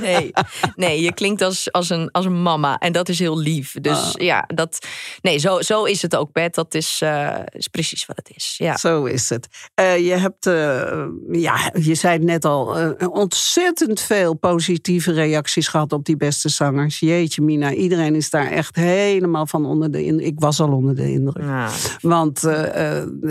Nee, 0.00 0.32
nee, 0.76 1.00
je 1.02 1.12
klinkt 1.12 1.42
als, 1.42 1.72
als, 1.72 1.90
een, 1.90 2.10
als 2.10 2.24
een 2.24 2.42
mama 2.42 2.78
en 2.78 2.92
dat 2.92 3.08
is 3.08 3.18
heel 3.18 3.38
lief. 3.38 3.74
Dus 3.80 3.92
Ah. 4.04 4.12
ja, 4.14 4.44
dat, 4.54 4.86
nee, 5.22 5.38
zo, 5.38 5.60
zo 5.60 5.84
is 5.84 6.02
het 6.02 6.16
ook, 6.16 6.32
Bert. 6.32 6.54
Dat 6.54 6.74
is, 6.74 7.00
eh, 7.02 7.38
is 7.46 7.68
precies 7.68 8.06
wat 8.06 8.16
het 8.16 8.30
is. 8.34 8.54
Ja. 8.58 8.76
Zo 8.76 9.04
is 9.04 9.28
het. 9.28 9.48
Eh, 9.74 10.06
je 10.06 10.12
hebt, 10.12 10.46
eh, 10.46 11.04
ja, 11.32 11.70
je 11.80 11.94
zei 11.94 12.12
het 12.12 12.22
net 12.22 12.44
al, 12.44 12.76
ontzettend 13.10 14.00
veel 14.00 14.34
positieve 14.34 15.12
reacties 15.12 15.68
gehad 15.68 15.92
op 15.92 16.04
die 16.04 16.16
beste 16.16 16.48
zangers. 16.48 16.98
Jeetje, 16.98 17.42
Mina, 17.42 17.72
iedereen 17.72 18.14
is 18.14 18.30
daar 18.30 18.50
echt 18.50 18.76
helemaal 18.76 19.46
van 19.46 19.66
onder 19.66 19.90
de 19.90 20.04
indruk. 20.04 20.26
Ik 20.26 20.40
was 20.40 20.60
al 20.60 20.72
onder 20.72 20.94
de 20.94 21.10
indruk. 21.12 21.44
Want 22.00 22.40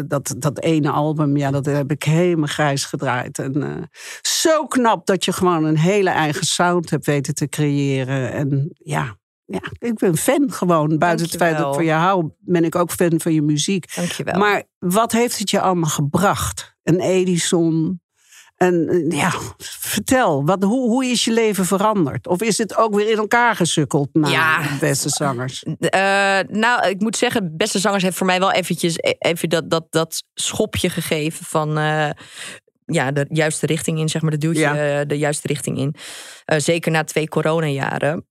dat, 0.08 0.36
dat 0.38 0.60
ene 0.60 0.89
album, 0.89 1.38
ja, 1.38 1.51
dat 1.51 1.65
heb 1.65 1.91
ik 1.91 2.03
helemaal 2.03 2.47
grijs 2.47 2.86
gedraaid. 2.86 3.39
En 3.39 3.89
zo 4.21 4.65
knap 4.65 5.06
dat 5.06 5.25
je 5.25 5.32
gewoon 5.33 5.63
een 5.63 5.77
hele 5.77 6.09
eigen 6.09 6.45
sound 6.45 6.89
hebt 6.89 7.05
weten 7.05 7.33
te 7.33 7.49
creëren. 7.49 8.31
En 8.31 8.71
ja, 8.73 9.17
ja 9.45 9.61
ik 9.77 9.93
ben 9.93 10.17
fan 10.17 10.51
gewoon. 10.51 10.97
Buiten 10.97 11.25
het 11.25 11.35
feit 11.35 11.57
dat 11.57 11.67
ik 11.67 11.73
van 11.73 11.85
je 11.85 11.91
hou, 11.91 12.29
ben 12.39 12.63
ik 12.63 12.75
ook 12.75 12.91
fan 12.91 13.19
van 13.19 13.33
je 13.33 13.41
muziek. 13.41 13.95
Dankjewel. 13.95 14.39
Maar 14.39 14.63
wat 14.79 15.11
heeft 15.11 15.39
het 15.39 15.49
je 15.49 15.61
allemaal 15.61 15.89
gebracht? 15.89 16.75
Een 16.83 16.99
Edison. 16.99 18.01
En 18.57 18.87
eh, 18.89 19.17
ja, 19.17 19.31
vertel, 19.57 20.45
wat, 20.45 20.63
hoe, 20.63 20.89
hoe 20.89 21.05
is 21.05 21.25
je 21.25 21.31
leven 21.31 21.65
veranderd? 21.65 22.27
Of 22.27 22.41
is 22.41 22.57
het 22.57 22.77
ook 22.77 22.95
weer 22.95 23.09
in 23.09 23.17
elkaar 23.17 23.55
gesukkeld 23.55 24.09
na 24.13 24.29
Ja. 24.29 24.61
beste 24.79 25.09
zangers? 25.09 25.63
Eh, 25.63 26.39
nou, 26.49 26.87
ik 26.89 27.01
moet 27.01 27.17
zeggen, 27.17 27.57
Beste 27.57 27.79
Zangers 27.79 28.03
heeft 28.03 28.17
voor 28.17 28.25
mij 28.25 28.39
wel 28.39 28.51
eventjes 28.51 28.95
e- 28.97 29.13
even 29.17 29.49
dat, 29.49 29.69
dat, 29.69 29.85
dat 29.89 30.23
schopje 30.33 30.89
gegeven 30.89 31.45
van 31.45 31.77
eh, 31.77 32.09
ja, 32.85 33.11
de 33.11 33.25
juiste 33.29 33.65
richting 33.65 33.99
in, 33.99 34.09
zeg 34.09 34.21
maar, 34.21 34.31
de 34.31 34.37
duwtje 34.37 34.61
Ja. 34.61 34.99
eh, 34.99 35.07
de 35.07 35.17
juiste 35.17 35.47
richting 35.47 35.77
in. 35.77 35.95
Eh, 36.45 36.59
zeker 36.59 36.91
na 36.91 37.03
twee 37.03 37.27
coronajaren. 37.27 38.27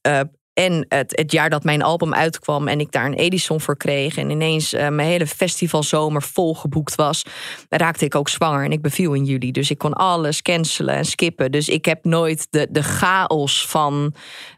Eh, 0.00 0.20
en 0.52 0.86
het, 0.88 1.12
het 1.16 1.32
jaar 1.32 1.50
dat 1.50 1.64
mijn 1.64 1.82
album 1.82 2.14
uitkwam 2.14 2.68
en 2.68 2.80
ik 2.80 2.92
daar 2.92 3.04
een 3.06 3.14
Edison 3.14 3.60
voor 3.60 3.76
kreeg. 3.76 4.16
En 4.16 4.30
ineens 4.30 4.72
mijn 4.72 4.98
hele 5.00 5.26
festivalzomer 5.26 6.22
volgeboekt 6.22 6.94
was. 6.94 7.22
Raakte 7.68 8.04
ik 8.04 8.14
ook 8.14 8.28
zwanger 8.28 8.64
en 8.64 8.72
ik 8.72 8.82
beviel 8.82 9.12
in 9.12 9.24
juli. 9.24 9.50
Dus 9.52 9.70
ik 9.70 9.78
kon 9.78 9.92
alles 9.92 10.42
cancelen 10.42 10.94
en 10.94 11.04
skippen. 11.04 11.52
Dus 11.52 11.68
ik 11.68 11.84
heb 11.84 12.04
nooit 12.04 12.46
de, 12.50 12.66
de 12.70 12.82
chaos 12.82 13.66
van 13.66 14.14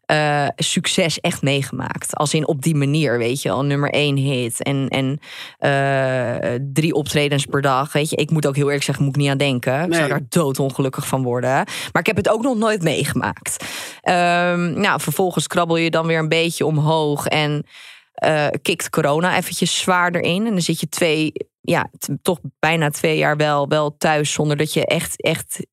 eh, 0.08 0.46
succes 0.56 1.20
echt 1.20 1.42
meegemaakt. 1.42 2.14
Als 2.16 2.34
in 2.34 2.46
op 2.46 2.62
die 2.62 2.74
manier, 2.74 3.18
weet 3.18 3.42
je 3.42 3.50
al, 3.50 3.64
nummer 3.64 3.90
één 3.90 4.16
hit. 4.16 4.62
En, 4.62 4.88
en 4.88 5.18
eh, 5.58 6.58
drie 6.72 6.94
optredens 6.94 7.44
per 7.44 7.62
dag. 7.62 7.92
Weet 7.92 8.10
je, 8.10 8.16
ik 8.16 8.30
moet 8.30 8.46
ook 8.46 8.56
heel 8.56 8.64
eerlijk 8.66 8.84
zeggen, 8.84 9.04
moet 9.04 9.14
ik 9.16 9.20
niet 9.22 9.30
aan 9.30 9.38
denken. 9.38 9.80
Ik 9.82 9.88
Nee. 9.88 9.96
zou 9.98 10.08
daar 10.08 10.22
doodongelukkig 10.28 11.06
van 11.06 11.22
worden. 11.22 11.50
Maar 11.92 12.00
ik 12.00 12.06
heb 12.06 12.16
het 12.16 12.28
ook 12.28 12.42
nog 12.42 12.56
nooit 12.56 12.82
meegemaakt. 12.82 13.64
Ehm, 14.00 14.80
nou, 14.80 15.00
vervolgens 15.00 15.46
krabbel 15.46 15.76
je 15.76 15.90
dan 15.90 16.06
weer 16.06 16.18
een 16.18 16.28
beetje 16.28 16.66
omhoog. 16.66 17.26
En 17.26 17.66
eh 18.14 18.46
kikt 18.62 18.90
corona 18.90 19.36
eventjes 19.36 19.78
zwaarder 19.78 20.20
in. 20.20 20.46
En 20.46 20.52
dan 20.52 20.62
zit 20.62 20.80
je 20.80 20.88
twee, 20.88 21.32
ja, 21.60 21.90
toch 22.22 22.38
bijna 22.58 22.90
twee 22.90 23.16
jaar 23.18 23.36
wel, 23.36 23.68
wel 23.68 23.96
thuis 23.98 24.32
zonder 24.32 24.56
dat 24.56 24.72
je 24.72 24.86
echt, 24.86 25.22
echt 25.22 25.66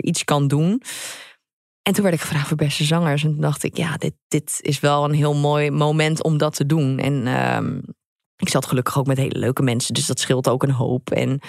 iets 0.00 0.24
kan 0.24 0.48
doen. 0.48 0.82
En 1.84 1.92
toen 1.92 2.02
werd 2.02 2.14
ik 2.14 2.20
gevraagd 2.20 2.48
voor 2.48 2.56
beste 2.56 2.84
zangers. 2.84 3.24
En 3.24 3.30
toen 3.30 3.40
dacht 3.40 3.62
ik, 3.62 3.76
ja, 3.76 3.96
dit, 3.96 4.14
dit 4.28 4.58
is 4.60 4.80
wel 4.80 5.04
een 5.04 5.12
heel 5.14 5.34
mooi 5.34 5.70
moment 5.70 6.22
om 6.22 6.38
dat 6.38 6.54
te 6.54 6.66
doen. 6.66 6.98
En 6.98 7.26
ehm, 7.26 7.76
ik 8.36 8.48
zat 8.48 8.66
gelukkig 8.66 8.98
ook 8.98 9.06
met 9.06 9.16
hele 9.16 9.38
leuke 9.38 9.62
mensen, 9.62 9.94
dus 9.94 10.06
dat 10.06 10.20
scheelt 10.20 10.48
ook 10.48 10.62
een 10.62 10.70
hoop. 10.70 11.10
En 11.10 11.40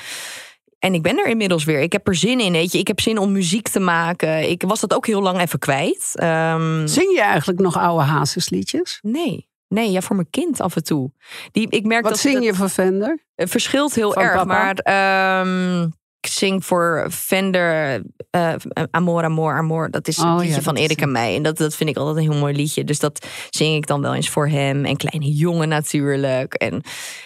En 0.79 0.93
ik 0.93 1.01
ben 1.01 1.17
er 1.17 1.27
inmiddels 1.27 1.63
weer. 1.63 1.79
Ik 1.81 1.91
heb 1.91 2.07
er 2.07 2.15
zin 2.15 2.39
in, 2.39 2.51
weet 2.51 2.71
je. 2.71 2.77
Ik 2.77 2.87
heb 2.87 2.99
zin 3.01 3.17
om 3.17 3.31
muziek 3.31 3.67
te 3.67 3.79
maken. 3.79 4.49
Ik 4.49 4.63
was 4.67 4.79
dat 4.79 4.93
ook 4.93 5.05
heel 5.05 5.21
lang 5.21 5.39
even 5.39 5.59
kwijt. 5.59 6.11
Ehm, 6.13 6.87
Zing 6.87 7.11
je 7.15 7.21
eigenlijk 7.21 7.59
nog 7.59 7.77
oude 7.77 8.03
hazesliedjes? 8.03 8.99
nee. 9.01 9.47
Nee, 9.67 9.91
ja, 9.91 10.01
voor 10.01 10.15
mijn 10.15 10.29
kind 10.29 10.61
af 10.61 10.75
en 10.75 10.83
toe. 10.83 11.11
Die, 11.51 11.69
ik 11.69 11.85
merk 11.85 12.01
Wat 12.03 12.11
dat 12.11 12.21
zing 12.21 12.33
dat- 12.35 12.43
je 12.43 12.53
voor 12.53 12.69
Vender? 12.69 13.19
Het 13.35 13.49
verschilt 13.49 13.95
heel 13.95 14.11
Van 14.11 14.23
erg, 14.23 14.33
papa? 14.33 14.45
maar 14.45 14.69
ik 14.69 15.91
zing 16.27 16.65
voor 16.65 17.07
Fender 17.11 18.01
eh, 18.29 18.53
Amor, 18.91 19.23
Amor, 19.23 19.53
Amor. 19.53 19.91
Dat 19.91 20.07
is 20.07 20.17
een 20.17 20.27
Oh, 20.27 20.39
liedje 20.39 20.61
van 20.61 20.75
Erik 20.75 21.01
en 21.01 21.11
mij. 21.11 21.35
En 21.35 21.43
dat, 21.43 21.57
dat 21.57 21.75
vind 21.75 21.89
ik 21.89 21.97
altijd 21.97 22.15
een 22.25 22.31
heel 22.31 22.39
mooi 22.41 22.55
liedje. 22.55 22.83
Dus 22.83 22.99
dat 22.99 23.27
zing 23.49 23.75
ik 23.75 23.87
dan 23.87 24.01
wel 24.01 24.13
eens 24.15 24.29
voor 24.29 24.47
hem. 24.47 24.85
En 24.85 24.97
Kleine 24.97 25.31
Jongen 25.31 25.69
natuurlijk. 25.69 26.53
En, 26.53 26.81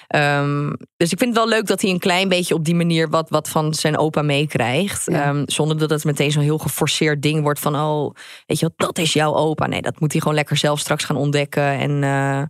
ehm, 0.07 0.73
dus 0.97 1.12
ik 1.12 1.17
vind 1.17 1.35
het 1.35 1.43
wel 1.45 1.47
leuk 1.47 1.67
dat 1.67 1.81
hij 1.81 1.89
een 1.91 1.99
klein 1.99 2.29
beetje 2.29 2.53
op 2.53 2.65
die 2.65 2.75
manier 2.75 3.09
wat, 3.09 3.29
wat 3.29 3.49
van 3.49 3.73
zijn 3.73 3.97
opa 3.97 4.21
meekrijgt. 4.21 5.03
Ja. 5.05 5.23
Ehm, 5.23 5.43
zonder 5.45 5.77
dat 5.77 5.89
het 5.89 6.03
meteen 6.03 6.31
zo'n 6.31 6.43
heel 6.43 6.57
geforceerd 6.57 7.21
ding 7.21 7.41
wordt 7.41 7.59
van... 7.59 7.75
oh, 7.75 8.13
weet 8.45 8.59
je 8.59 8.65
wat, 8.75 8.88
dat 8.88 8.97
is 8.97 9.13
jouw 9.13 9.35
opa. 9.35 9.67
Nee, 9.67 9.81
dat 9.81 9.99
moet 9.99 10.12
hij 10.12 10.21
gewoon 10.21 10.35
lekker 10.35 10.57
zelf 10.57 10.79
straks 10.79 11.03
gaan 11.03 11.15
ontdekken. 11.17 11.63
En 11.63 12.03
eh, 12.03 12.41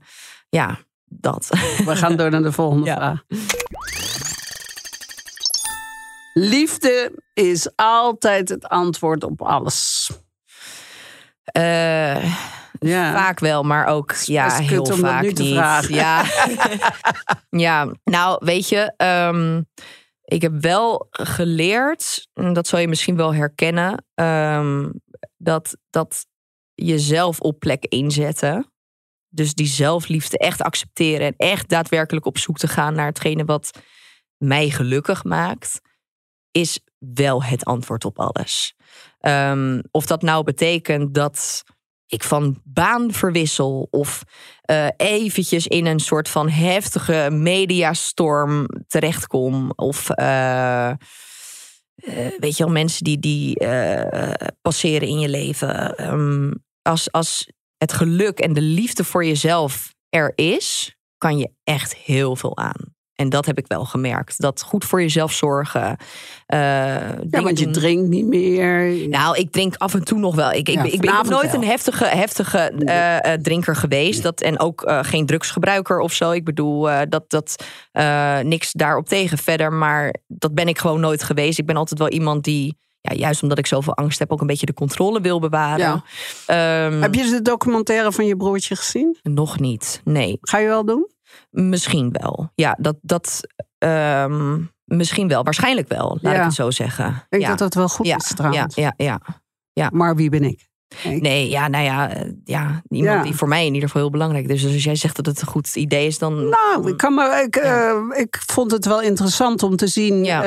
ja, 0.50 0.80
dat. 1.06 1.50
We 1.86 1.96
gaan 1.96 2.16
door 2.16 2.30
naar 2.32 2.42
de 2.44 2.52
volgende 2.52 2.86
Ja. 2.90 2.96
vraag. 2.96 3.24
Liefde 6.42 7.12
is 7.34 7.70
altijd 7.76 8.50
het 8.50 8.68
antwoord 8.68 9.24
op 9.24 9.42
alles. 9.42 10.10
Eh, 11.44 12.34
Ja. 12.80 13.14
Vaak 13.14 13.40
wel, 13.40 13.64
maar 13.64 13.86
ook 13.86 14.14
ja, 14.14 14.58
heel 14.58 14.86
vaak 14.86 15.22
niet. 15.22 15.40
Ja. 15.88 16.24
ja, 17.50 17.94
nou 18.04 18.46
weet 18.46 18.70
je, 18.70 18.94
ehm, 18.98 19.62
ik 20.24 20.42
heb 20.42 20.62
wel 20.62 21.08
geleerd, 21.10 22.28
en 22.34 22.54
dat 22.54 22.68
zal 22.68 22.80
je 22.80 22.88
misschien 22.88 23.16
wel 23.16 23.34
herkennen, 23.34 24.06
ehm, 24.14 24.90
dat, 25.38 25.78
dat 25.90 26.26
jezelf 26.74 27.40
op 27.40 27.60
plek 27.60 27.86
inzetten. 27.86 28.72
Dus 29.30 29.54
die 29.54 29.68
zelfliefde 29.68 30.38
echt 30.38 30.62
accepteren 30.62 31.28
en 31.28 31.34
echt 31.38 31.70
daadwerkelijk 31.70 32.26
op 32.26 32.38
zoek 32.38 32.58
te 32.58 32.68
gaan 32.68 32.94
naar 32.94 33.06
hetgene 33.08 33.46
wat 33.46 33.72
mij 34.38 34.70
gelukkig 34.70 35.24
maakt, 35.24 35.82
is 36.52 36.80
wel 36.98 37.44
het 37.44 37.66
antwoord 37.66 38.06
op 38.06 38.20
alles. 38.20 38.74
Ehm, 39.20 39.82
of 39.92 40.06
dat 40.06 40.22
nou 40.22 40.44
betekent 40.44 41.14
dat 41.14 41.64
ik 42.06 42.24
van 42.24 42.62
baan 42.64 43.12
verwissel 43.12 43.88
of 43.92 44.24
eh, 44.62 44.88
eventjes 44.98 45.68
in 45.68 45.86
een 45.86 46.00
soort 46.00 46.30
van 46.30 46.50
heftige 46.50 47.30
mediastorm 47.32 48.68
terechtkom 48.88 49.72
of 49.76 50.10
eh, 50.10 50.90
eh, 50.90 50.98
weet 52.38 52.58
je 52.58 52.64
wel 52.64 52.74
mensen 52.74 53.04
die 53.04 53.20
die 53.20 53.58
passeren 54.62 55.08
in 55.08 55.20
je 55.20 55.30
leven 55.30 55.96
Ehm, 55.96 56.52
als 56.82 57.12
als 57.12 57.52
het 57.78 57.94
geluk 57.94 58.40
en 58.40 58.54
de 58.54 58.62
liefde 58.62 59.04
voor 59.04 59.26
jezelf 59.26 59.94
er 60.10 60.32
is 60.36 60.96
kan 61.18 61.38
je 61.38 61.52
echt 61.64 61.96
heel 61.96 62.36
veel 62.36 62.58
aan 62.58 62.98
en 63.20 63.30
dat 63.30 63.46
heb 63.46 63.58
ik 63.58 63.68
wel 63.68 63.86
gemerkt 63.86 64.42
dat 64.42 64.62
goed 64.62 64.86
voor 64.86 65.02
jezelf 65.02 65.32
zorgen 65.34 65.98
eh, 66.46 66.58
Ja, 67.30 67.42
want 67.42 67.60
je 67.60 67.64
doen. 67.64 67.74
drinkt 67.74 68.10
niet 68.10 68.26
meer. 68.26 69.08
Nou, 69.10 69.38
ik 69.38 69.52
drink 69.52 69.76
af 69.78 69.94
en 69.94 70.04
toe 70.04 70.20
nog 70.20 70.36
wel. 70.36 70.52
Ik, 70.52 70.58
ik, 70.58 70.76
Ja, 70.76 70.82
ben- 70.82 70.94
ik 70.94 71.02
ben 71.02 71.26
nooit 71.30 71.52
wel. 71.52 71.62
een 71.62 71.68
heftige, 71.68 72.06
heftige 72.06 72.58
eh, 72.58 73.34
drinker 73.34 73.76
geweest. 73.76 74.24
Dat, 74.24 74.42
en 74.42 74.60
ook 74.60 74.82
eh, 74.84 75.00
geen 75.02 75.26
drugsgebruiker 75.26 76.00
of 76.00 76.14
zo. 76.14 76.32
Ik 76.32 76.44
bedoel, 76.46 76.82
dat, 77.10 77.24
dat 77.30 77.64
niks 78.44 78.72
daarop 78.72 79.08
tegen 79.08 79.38
verder. 79.38 79.74
Maar 79.74 80.16
dat 80.28 80.54
ben 80.54 80.68
ik 80.68 80.78
gewoon 80.80 81.00
nooit 81.00 81.24
geweest. 81.24 81.60
Ik 81.60 81.66
ben 81.66 81.76
altijd 81.76 82.00
wel 82.00 82.10
iemand 82.10 82.44
die, 82.44 82.78
ja, 83.02 83.14
juist 83.16 83.42
omdat 83.44 83.58
ik 83.58 83.68
zoveel 83.68 83.96
angst 83.96 84.20
heb, 84.20 84.32
ook 84.32 84.42
een 84.42 84.48
beetje 84.48 84.66
de 84.66 84.74
controle 84.74 85.22
wil 85.22 85.40
bewaren. 85.40 86.04
Ehm, 86.46 87.02
Heb 87.02 87.16
je 87.16 87.30
de 87.30 87.42
documentaire 87.42 88.12
van 88.12 88.26
je 88.26 88.36
broertje 88.36 88.76
gezien? 88.76 89.18
Nog 89.24 89.60
niet, 89.60 90.02
nee. 90.04 90.38
Ga 90.42 90.58
je 90.58 90.68
wel 90.68 90.86
doen? 90.86 91.08
Misschien 91.50 92.12
wel. 92.12 92.52
Ja, 92.56 92.78
dat, 92.80 92.98
dat 93.02 93.42
ehm, 93.78 94.62
misschien 94.84 95.28
wel. 95.28 95.44
Waarschijnlijk 95.44 95.88
wel, 95.88 96.18
laat 96.22 96.34
Ja. 96.34 96.40
ik 96.40 96.46
het 96.46 96.54
zo 96.54 96.72
zeggen. 96.72 97.08
Ik 97.08 97.26
denk 97.30 97.44
ja. 97.44 97.50
dat 97.50 97.58
dat 97.60 97.74
wel 97.74 97.90
goed 97.90 98.06
ja, 98.08 98.16
is 98.16 98.34
trouwens. 98.34 98.76
ja, 98.76 98.94
ja, 98.98 99.22
ja. 99.74 99.90
Maar 99.94 100.16
wie 100.16 100.30
ben 100.30 100.44
ik? 100.44 100.68
Ik- 101.04 101.22
Nee, 101.22 101.50
ja, 101.50 101.68
nou 101.68 101.84
ja, 101.84 102.10
eh, 102.14 102.32
ja 102.44 102.82
iemand 102.90 103.24
die 103.24 103.36
voor 103.36 103.48
mij 103.48 103.66
in 103.66 103.74
ieder 103.74 103.88
geval 103.90 104.02
heel 104.02 104.12
belangrijk 104.12 104.48
is. 104.48 104.62
Dus 104.62 104.74
als 104.74 104.84
jij 104.84 104.96
zegt 104.96 105.16
dat 105.16 105.26
het 105.26 105.42
een 105.42 105.48
goed 105.48 105.76
idee 105.76 106.08
is, 106.08 106.18
dan. 106.18 106.50
Nou, 106.50 106.90
ik, 106.90 106.98
kan 106.98 107.14
maar, 107.14 107.44
ik, 107.44 107.56
eh, 107.56 107.96
ik 108.16 108.42
vond 108.46 108.72
het 108.72 108.86
wel 108.86 109.02
interessant 109.02 109.64
om 109.64 109.76
te 109.76 109.88
zien. 109.88 110.24
Ja. 110.24 110.44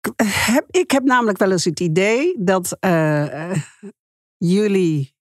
ik 0.00 0.12
heb, 0.24 0.64
ik 0.70 0.90
heb 0.90 1.02
namelijk 1.02 1.38
wel 1.38 1.50
eens 1.50 1.64
het 1.64 1.80
idee 1.80 2.34
dat 2.38 2.76
eh, 2.80 3.52
jullie 4.36 5.16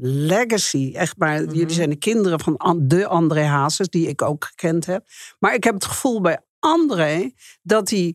legacy, 0.00 0.92
echt 0.94 1.16
maar, 1.16 1.42
Mhm. 1.42 1.54
jullie 1.54 1.74
zijn 1.74 1.90
de 1.90 1.96
kinderen 1.96 2.40
van 2.40 2.56
An- 2.56 2.88
de 2.88 3.06
André 3.06 3.42
Hazes, 3.42 3.88
die 3.88 4.08
ik 4.08 4.22
ook 4.22 4.44
gekend 4.44 4.86
heb. 4.86 5.06
Maar 5.38 5.54
ik 5.54 5.64
heb 5.64 5.74
het 5.74 5.84
gevoel 5.84 6.20
bij 6.20 6.40
André 6.58 7.32
dat 7.62 7.90
hij 7.90 8.14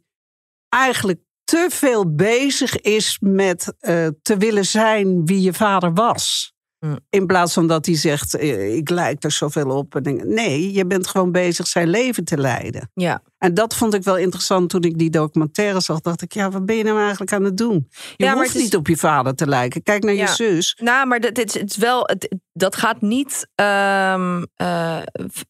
eigenlijk 0.69 1.19
te 1.43 1.67
veel 1.69 2.15
bezig 2.15 2.75
is 2.81 3.17
met 3.21 3.73
eh, 3.79 4.07
te 4.21 4.37
willen 4.37 4.65
zijn 4.65 5.25
wie 5.25 5.41
je 5.41 5.53
vader 5.53 5.93
was. 5.93 6.53
Hm. 6.79 6.95
In 7.09 7.25
plaats 7.25 7.53
van 7.53 7.67
dat 7.67 7.85
hij 7.85 7.95
zegt, 7.95 8.35
eh, 8.35 8.75
ik 8.75 8.89
lijk 8.89 9.23
er 9.23 9.31
zoveel 9.31 9.69
op. 9.69 9.95
En 9.95 10.03
denk, 10.03 10.23
nee, 10.23 10.73
je 10.73 10.85
bent 10.85 11.07
gewoon 11.07 11.31
bezig 11.31 11.67
zijn 11.67 11.89
leven 11.89 12.23
te 12.23 12.37
leiden. 12.37 12.89
Ja, 12.93 13.21
En 13.37 13.53
dat 13.53 13.75
vond 13.75 13.93
ik 13.93 14.03
wel 14.03 14.17
interessant 14.17 14.69
toen 14.69 14.81
ik 14.81 14.97
die 14.97 15.09
documentaire 15.09 15.81
zag. 15.81 15.99
Dacht 15.99 16.21
ik, 16.21 16.33
ja, 16.33 16.49
wat 16.51 16.65
ben 16.65 16.75
je 16.75 16.83
nou 16.83 16.99
eigenlijk 16.99 17.33
aan 17.33 17.43
het 17.43 17.57
doen? 17.57 17.87
Je 18.15 18.25
Ja, 18.25 18.33
hoeft 18.33 18.55
is- 18.55 18.61
niet 18.61 18.75
op 18.75 18.87
je 18.87 18.97
vader 18.97 19.35
te 19.35 19.47
lijken. 19.47 19.83
Kijk 19.83 20.03
naar 20.03 20.13
Ja. 20.13 20.25
je 20.25 20.33
zus. 20.33 20.77
nou, 20.81 21.07
maar 21.07 21.19
dat, 21.19 21.37
het, 21.37 21.53
het 21.53 21.69
is 21.69 21.77
wel, 21.77 22.03
het, 22.05 22.35
dat 22.53 22.75
gaat 22.75 23.01
niet 23.01 23.47
ehm, 23.55 24.43
eh, 24.55 24.97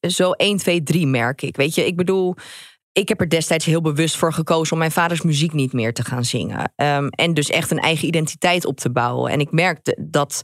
zo 0.01 0.31
1, 0.31 0.57
2, 0.57 0.83
3, 0.83 1.07
merk 1.07 1.41
ik. 1.41 1.55
Weet 1.55 1.75
je, 1.75 1.85
ik 1.85 1.95
bedoel. 1.95 2.35
Ik 2.91 3.09
heb 3.09 3.21
er 3.21 3.29
destijds 3.29 3.65
heel 3.65 3.81
bewust 3.81 4.17
voor 4.17 4.33
gekozen 4.33 4.73
om 4.73 4.79
mijn 4.79 4.91
vaders 4.91 5.21
muziek 5.21 5.53
niet 5.53 5.73
meer 5.73 5.93
te 5.93 6.03
gaan 6.03 6.25
zingen. 6.25 6.71
Ehm, 6.75 7.07
en 7.07 7.33
dus 7.33 7.49
echt 7.49 7.71
een 7.71 7.79
eigen 7.79 8.07
identiteit 8.07 8.65
op 8.65 8.77
te 8.79 8.91
bouwen. 8.91 9.31
En 9.31 9.39
ik 9.39 9.51
merkte 9.51 9.97
dat 10.01 10.41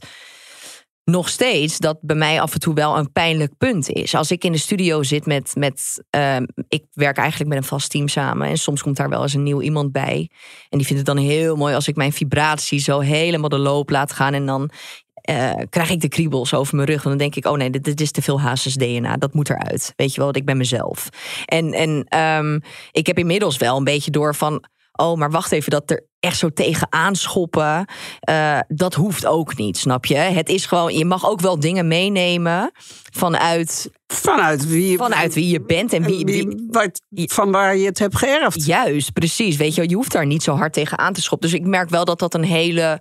nog 1.10 1.28
steeds 1.28 1.78
dat 1.78 1.98
bij 2.00 2.16
mij 2.16 2.40
af 2.40 2.52
en 2.52 2.60
toe 2.60 2.74
wel 2.74 2.98
een 2.98 3.12
pijnlijk 3.12 3.52
punt 3.58 3.90
is. 3.90 4.14
Als 4.14 4.30
ik 4.30 4.44
in 4.44 4.52
de 4.52 4.58
studio 4.58 5.02
zit 5.02 5.26
met. 5.26 5.54
met 5.54 6.04
ehm, 6.10 6.44
ik 6.68 6.84
werk 6.92 7.16
eigenlijk 7.16 7.50
met 7.50 7.58
een 7.58 7.68
vast 7.68 7.90
team 7.90 8.08
samen. 8.08 8.48
En 8.48 8.56
soms 8.56 8.82
komt 8.82 8.96
daar 8.96 9.08
wel 9.08 9.22
eens 9.22 9.34
een 9.34 9.42
nieuw 9.42 9.60
iemand 9.60 9.92
bij. 9.92 10.30
En 10.68 10.78
die 10.78 10.86
vindt 10.86 11.06
het 11.06 11.16
dan 11.16 11.24
heel 11.24 11.56
mooi 11.56 11.74
als 11.74 11.88
ik 11.88 11.96
mijn 11.96 12.12
vibratie 12.12 12.78
zo 12.78 13.00
helemaal 13.00 13.48
de 13.48 13.58
loop 13.58 13.90
laat 13.90 14.12
gaan. 14.12 14.34
En 14.34 14.46
dan 14.46 14.70
eh, 15.14 15.52
krijg 15.70 15.90
ik 15.90 16.00
de 16.00 16.08
kriebels 16.08 16.54
over 16.54 16.76
mijn 16.76 16.88
rug. 16.88 17.02
En 17.02 17.08
dan 17.08 17.18
denk 17.18 17.34
ik, 17.34 17.46
oh 17.46 17.56
nee, 17.56 17.70
dit, 17.70 17.84
dit 17.84 18.00
is 18.00 18.10
te 18.10 18.22
veel 18.22 18.40
Hazes 18.40 18.74
DNA. 18.74 19.16
Dat 19.16 19.34
moet 19.34 19.50
eruit. 19.50 19.92
Weet 19.96 20.10
je 20.10 20.16
wel, 20.16 20.24
want 20.24 20.36
ik 20.36 20.44
ben 20.44 20.56
mezelf. 20.56 21.08
En, 21.44 21.72
en 21.72 22.04
ehm, 22.08 22.58
ik 22.90 23.06
heb 23.06 23.18
inmiddels 23.18 23.56
wel 23.56 23.76
een 23.76 23.84
beetje 23.84 24.10
door 24.10 24.34
van... 24.34 24.64
Oh, 24.96 25.16
maar 25.18 25.30
wacht 25.30 25.52
even, 25.52 25.70
dat 25.70 25.90
er 25.90 26.06
echt 26.20 26.38
zo 26.38 26.48
tegen 26.50 26.86
aanschoppen. 26.92 27.84
eh, 28.20 28.58
dat 28.68 28.94
hoeft 28.94 29.26
ook 29.26 29.56
niet, 29.56 29.76
snap 29.78 30.04
je? 30.06 30.16
Het 30.16 30.48
is 30.48 30.66
gewoon, 30.66 30.94
je 30.94 31.04
mag 31.04 31.28
ook 31.28 31.40
wel 31.40 31.60
dingen 31.60 31.88
meenemen 31.88 32.70
vanuit, 33.12 33.90
Vanuit 34.06 34.66
wie 34.68 34.90
je, 34.90 34.96
vanuit 34.96 35.34
wie 35.34 35.48
je 35.48 35.60
bent 35.62 35.92
en 35.92 36.02
wie- 36.02 36.64
wat, 36.70 37.00
van 37.10 37.50
waar 37.50 37.76
je 37.76 37.86
het 37.86 37.98
hebt 37.98 38.16
geërfd. 38.16 38.64
Juist, 38.66 39.12
precies. 39.12 39.56
Weet 39.56 39.74
je, 39.74 39.88
je 39.88 39.94
hoeft 39.94 40.12
daar 40.12 40.26
niet 40.26 40.42
zo 40.42 40.54
hard 40.54 40.72
tegen 40.72 40.98
aan 40.98 41.12
te 41.12 41.22
schoppen. 41.22 41.50
Dus 41.50 41.58
ik 41.60 41.66
merk 41.66 41.90
wel 41.90 42.04
dat 42.04 42.18
dat 42.18 42.34
een 42.34 42.44
hele 42.44 43.00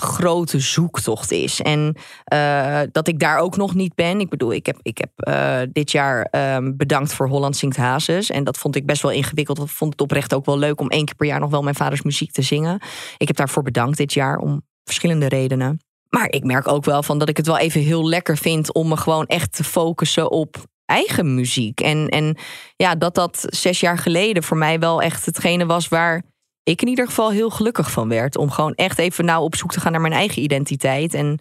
grote 0.00 0.58
zoektocht 0.58 1.30
is. 1.32 1.60
En 1.60 1.96
eh, 2.24 2.80
dat 2.92 3.08
ik 3.08 3.18
daar 3.18 3.38
ook 3.38 3.56
nog 3.56 3.74
niet 3.74 3.94
ben. 3.94 4.20
Ik 4.20 4.28
bedoel, 4.28 4.52
ik 4.52 4.66
heb, 4.66 4.78
ik 4.82 4.98
heb 4.98 5.10
eh, 5.14 5.60
dit 5.72 5.90
jaar 5.90 6.22
ehm, 6.22 6.76
bedankt 6.76 7.12
voor 7.14 7.28
Holland 7.28 7.56
Zingt 7.56 7.76
Hazes. 7.76 8.30
En 8.30 8.44
dat 8.44 8.58
vond 8.58 8.76
ik 8.76 8.86
best 8.86 9.02
wel 9.02 9.10
ingewikkeld. 9.10 9.58
Ik 9.58 9.68
vond 9.68 9.92
het 9.92 10.00
oprecht 10.00 10.34
ook 10.34 10.44
wel 10.44 10.58
leuk 10.58 10.80
om 10.80 10.88
één 10.88 11.04
keer 11.04 11.14
per 11.14 11.26
jaar 11.26 11.40
nog 11.40 11.50
wel 11.50 11.62
mijn 11.62 11.74
vaders 11.74 12.02
muziek 12.02 12.32
te 12.32 12.42
zingen. 12.42 12.80
Ik 13.16 13.26
heb 13.26 13.36
daarvoor 13.36 13.62
bedankt 13.62 13.96
dit 13.96 14.12
jaar 14.12 14.38
om 14.38 14.62
verschillende 14.84 15.28
redenen. 15.28 15.80
Maar 16.08 16.30
ik 16.30 16.44
merk 16.44 16.68
ook 16.68 16.84
wel 16.84 17.02
van 17.02 17.18
dat 17.18 17.28
ik 17.28 17.36
het 17.36 17.46
wel 17.46 17.58
even 17.58 17.80
heel 17.80 18.08
lekker 18.08 18.36
vind 18.36 18.74
om 18.74 18.88
me 18.88 18.96
gewoon 18.96 19.26
echt 19.26 19.52
te 19.56 19.64
focussen 19.64 20.30
op 20.30 20.56
eigen 20.84 21.34
muziek. 21.34 21.80
En, 21.80 22.08
en 22.08 22.36
ja, 22.76 22.94
dat 22.94 23.14
dat 23.14 23.46
zes 23.46 23.80
jaar 23.80 23.98
geleden 23.98 24.42
voor 24.42 24.56
mij 24.56 24.78
wel 24.78 25.02
echt 25.02 25.26
hetgene 25.26 25.66
was 25.66 25.88
waar 25.88 26.22
ik 26.68 26.82
in 26.82 26.88
ieder 26.88 27.06
geval 27.06 27.30
heel 27.30 27.50
gelukkig 27.50 27.90
van 27.90 28.08
werd. 28.08 28.36
Om 28.36 28.50
gewoon 28.50 28.74
echt 28.74 28.98
even 28.98 29.24
nou 29.24 29.42
op 29.42 29.56
zoek 29.56 29.72
te 29.72 29.80
gaan 29.80 29.92
naar 29.92 30.00
mijn 30.00 30.12
eigen 30.12 30.42
identiteit. 30.42 31.14
En 31.14 31.38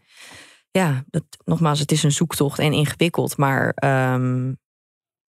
ja, 0.71 1.03
dat, 1.07 1.23
nogmaals, 1.43 1.79
het 1.79 1.91
is 1.91 2.03
een 2.03 2.11
zoektocht 2.11 2.59
en 2.59 2.73
ingewikkeld. 2.73 3.37
Maar 3.37 3.71
ehm, 3.75 4.53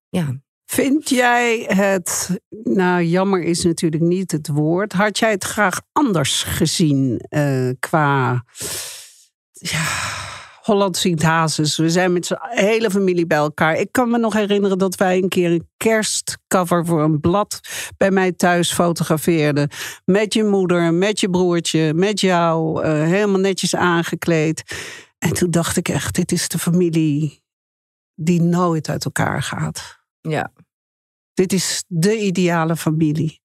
ja, 0.10 0.36
Vind 0.70 1.10
jij 1.10 1.64
het, 1.68 2.40
nou 2.64 3.04
jammer 3.04 3.44
is 3.44 3.64
natuurlijk 3.64 4.04
niet 4.04 4.32
het 4.32 4.48
woord. 4.48 4.94
Had 4.94 5.20
jij 5.20 5.32
het 5.32 5.44
graag 5.44 5.82
anders 5.92 6.44
gezien 6.44 7.20
eh, 7.30 7.70
qua 7.80 8.44
ja, 9.52 9.88
Holland 10.68 10.98
ziet 10.98 11.24
hazes. 11.24 11.78
We 11.78 11.90
zijn 11.90 12.14
met 12.14 12.26
z'n 12.26 12.38
hele 12.40 12.92
familie 12.92 13.28
bij 13.28 13.38
elkaar. 13.38 13.76
Ik 13.76 13.92
kan 13.92 14.10
me 14.10 14.18
nog 14.18 14.34
herinneren 14.34 14.78
dat 14.78 14.96
wij 14.96 15.18
een 15.18 15.30
keer 15.30 15.52
een 15.52 15.70
kerstcover 15.78 16.86
voor 16.86 17.04
een 17.04 17.20
blad 17.20 17.60
bij 17.98 18.12
mij 18.12 18.32
thuis 18.32 18.74
fotografeerden. 18.74 19.70
Met 20.06 20.34
je 20.34 20.44
moeder, 20.44 20.94
met 20.94 21.20
je 21.20 21.30
broertje, 21.30 21.94
met 21.94 22.20
jou. 22.20 22.84
eh, 22.84 22.92
helemaal 22.92 23.40
netjes 23.40 23.76
aangekleed. 23.76 24.64
En 25.20 25.34
toen 25.34 25.52
dacht 25.52 25.78
ik 25.78 25.90
echt, 25.90 26.16
dit 26.16 26.32
is 26.32 26.48
de 26.48 26.60
familie 26.60 27.44
die 28.16 28.42
nooit 28.42 28.90
uit 28.90 29.06
elkaar 29.06 29.44
gaat. 29.44 30.00
Ja. 30.22 30.52
Dit 31.38 31.54
is 31.54 31.84
de 31.88 32.18
ideale 32.18 32.76
familie. 32.76 33.42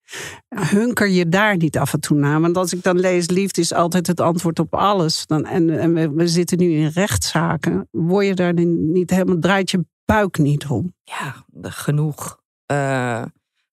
Hunker 0.47 1.07
je 1.07 1.29
daar 1.29 1.57
niet 1.57 1.77
af 1.77 1.93
en 1.93 1.99
toe 1.99 2.17
naar. 2.17 2.41
Want 2.41 2.57
als 2.57 2.73
ik 2.73 2.83
dan 2.83 2.99
lees, 2.99 3.29
liefde 3.29 3.61
is 3.61 3.73
altijd 3.73 4.07
het 4.07 4.19
antwoord 4.19 4.59
op 4.59 4.73
alles. 4.75 5.25
Dan, 5.25 5.45
en 5.45 5.69
en 5.69 6.15
we, 6.15 6.27
zitten 6.27 6.57
nu 6.57 6.71
in 6.71 6.87
rechtszaken. 6.87 7.87
Word 7.91 8.25
je 8.25 8.33
daar 8.33 8.53
niet 8.53 9.09
helemaal, 9.09 9.39
draait 9.39 9.71
je 9.71 9.85
buik 10.05 10.37
niet 10.37 10.67
om. 10.67 10.93
ja, 11.03 11.45
genoeg. 11.61 12.39
Eh, 12.65 13.23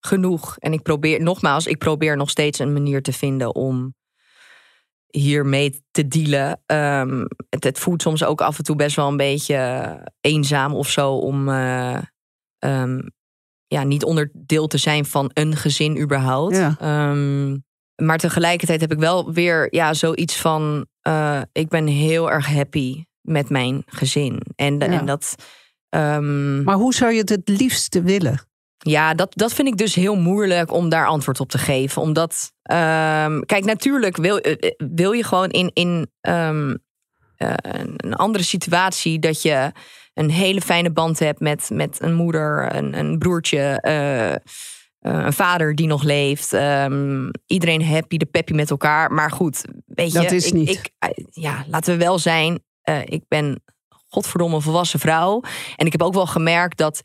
genoeg. 0.01 0.57
En 0.59 0.73
ik 0.73 0.83
probeer, 0.83 1.23
nogmaals, 1.23 1.67
ik 1.67 1.79
probeer 1.79 2.17
nog 2.17 2.31
steeds 2.31 2.59
een 2.59 2.73
manier 2.73 3.03
te 3.03 3.13
vinden 3.13 3.55
om 3.55 3.95
hiermee 5.07 5.85
te 5.91 6.09
dealen. 6.09 6.61
Ehm, 6.67 7.27
het, 7.49 7.65
het 7.65 7.79
voelt 7.79 8.03
soms 8.03 8.25
ook 8.25 8.41
af 8.41 8.59
en 8.59 8.65
toe 8.65 8.77
best 8.77 8.97
wel 8.97 9.09
een 9.09 9.17
beetje 9.17 9.99
eenzaam 10.21 10.75
of 10.75 10.91
zo 10.91 11.15
om 11.15 11.49
eh, 11.49 11.99
ehm, 12.59 13.01
ja, 13.75 13.83
niet 13.85 14.05
onderdeel 14.05 14.67
te 14.67 14.79
zijn 14.79 15.05
van 15.05 15.31
een 15.35 15.57
gezin 15.57 16.01
überhaupt. 16.01 16.57
Ja. 16.57 16.77
Ehm, 16.81 17.57
maar 18.05 18.19
tegelijkertijd 18.19 18.81
heb 18.81 18.93
ik 18.93 18.99
wel 18.99 19.33
weer 19.33 19.75
ja, 19.75 19.95
zoiets 19.95 20.37
van: 20.37 20.87
eh, 21.01 21.41
ik 21.53 21.69
ben 21.69 21.87
heel 21.87 22.31
erg 22.31 22.47
happy 22.47 23.05
met 23.21 23.49
mijn 23.49 23.83
gezin. 23.87 24.41
En, 24.57 24.79
Ja. 24.79 24.87
en 24.87 25.07
dat. 25.07 25.35
ehm, 25.89 26.63
Maar 26.63 26.75
hoe 26.77 26.95
zou 26.95 27.13
je 27.13 27.19
het 27.21 27.29
het 27.29 27.49
liefste 27.49 28.03
willen? 28.03 28.49
ja, 28.79 29.15
dat, 29.15 29.33
dat 29.35 29.53
vind 29.53 29.69
ik 29.69 29.77
dus 29.77 29.95
heel 29.95 30.17
moeilijk 30.17 30.73
om 30.73 30.89
daar 30.89 31.07
antwoord 31.07 31.41
op 31.41 31.49
te 31.49 31.59
geven. 31.59 32.03
Omdat, 32.03 32.53
ehm, 32.63 33.41
kijk, 33.41 33.65
natuurlijk 33.65 34.17
wil, 34.17 34.39
eh, 34.39 34.53
eh, 34.59 34.89
wil 34.95 35.13
je 35.13 35.25
gewoon 35.25 35.51
in, 35.51 35.71
in 35.73 36.11
een 37.97 38.15
andere 38.15 38.45
situatie 38.45 39.19
dat 39.19 39.43
je 39.43 39.73
een 40.21 40.31
hele 40.31 40.61
fijne 40.61 40.91
band 40.91 41.19
hebt 41.19 41.41
met, 41.41 41.71
met 41.73 41.99
een 42.01 42.15
moeder, 42.15 42.75
een, 42.75 42.99
een 42.99 43.19
broertje, 43.19 43.81
eh, 43.81 44.33
eh, 44.33 44.39
een 45.01 45.33
vader 45.33 45.75
die 45.75 45.87
nog 45.87 46.03
leeft. 46.03 46.53
ehm, 46.53 47.31
iedereen 47.47 47.85
happy, 47.85 48.17
de 48.17 48.27
peppy 48.27 48.53
met 48.53 48.71
elkaar. 48.71 49.13
Maar 49.13 49.31
goed, 49.31 49.65
weet 49.87 50.13
je, 50.13 50.19
Dat 50.21 50.31
is 50.33 50.47
ik, 50.47 50.53
niet. 50.53 50.69
ik, 50.69 50.91
eh, 50.99 51.09
ja, 51.31 51.65
laten 51.69 51.93
we 51.99 52.05
wel 52.05 52.19
zijn. 52.19 52.63
ik 53.05 53.23
ben 53.29 53.63
godverdomme 54.09 54.57
een 54.57 54.63
volwassen 54.63 55.01
vrouw. 55.01 55.43
En 55.77 55.87
ik 55.87 55.93
heb 55.93 56.03
ook 56.03 56.15
wel 56.15 56.27
gemerkt 56.27 56.79
dat 56.79 57.01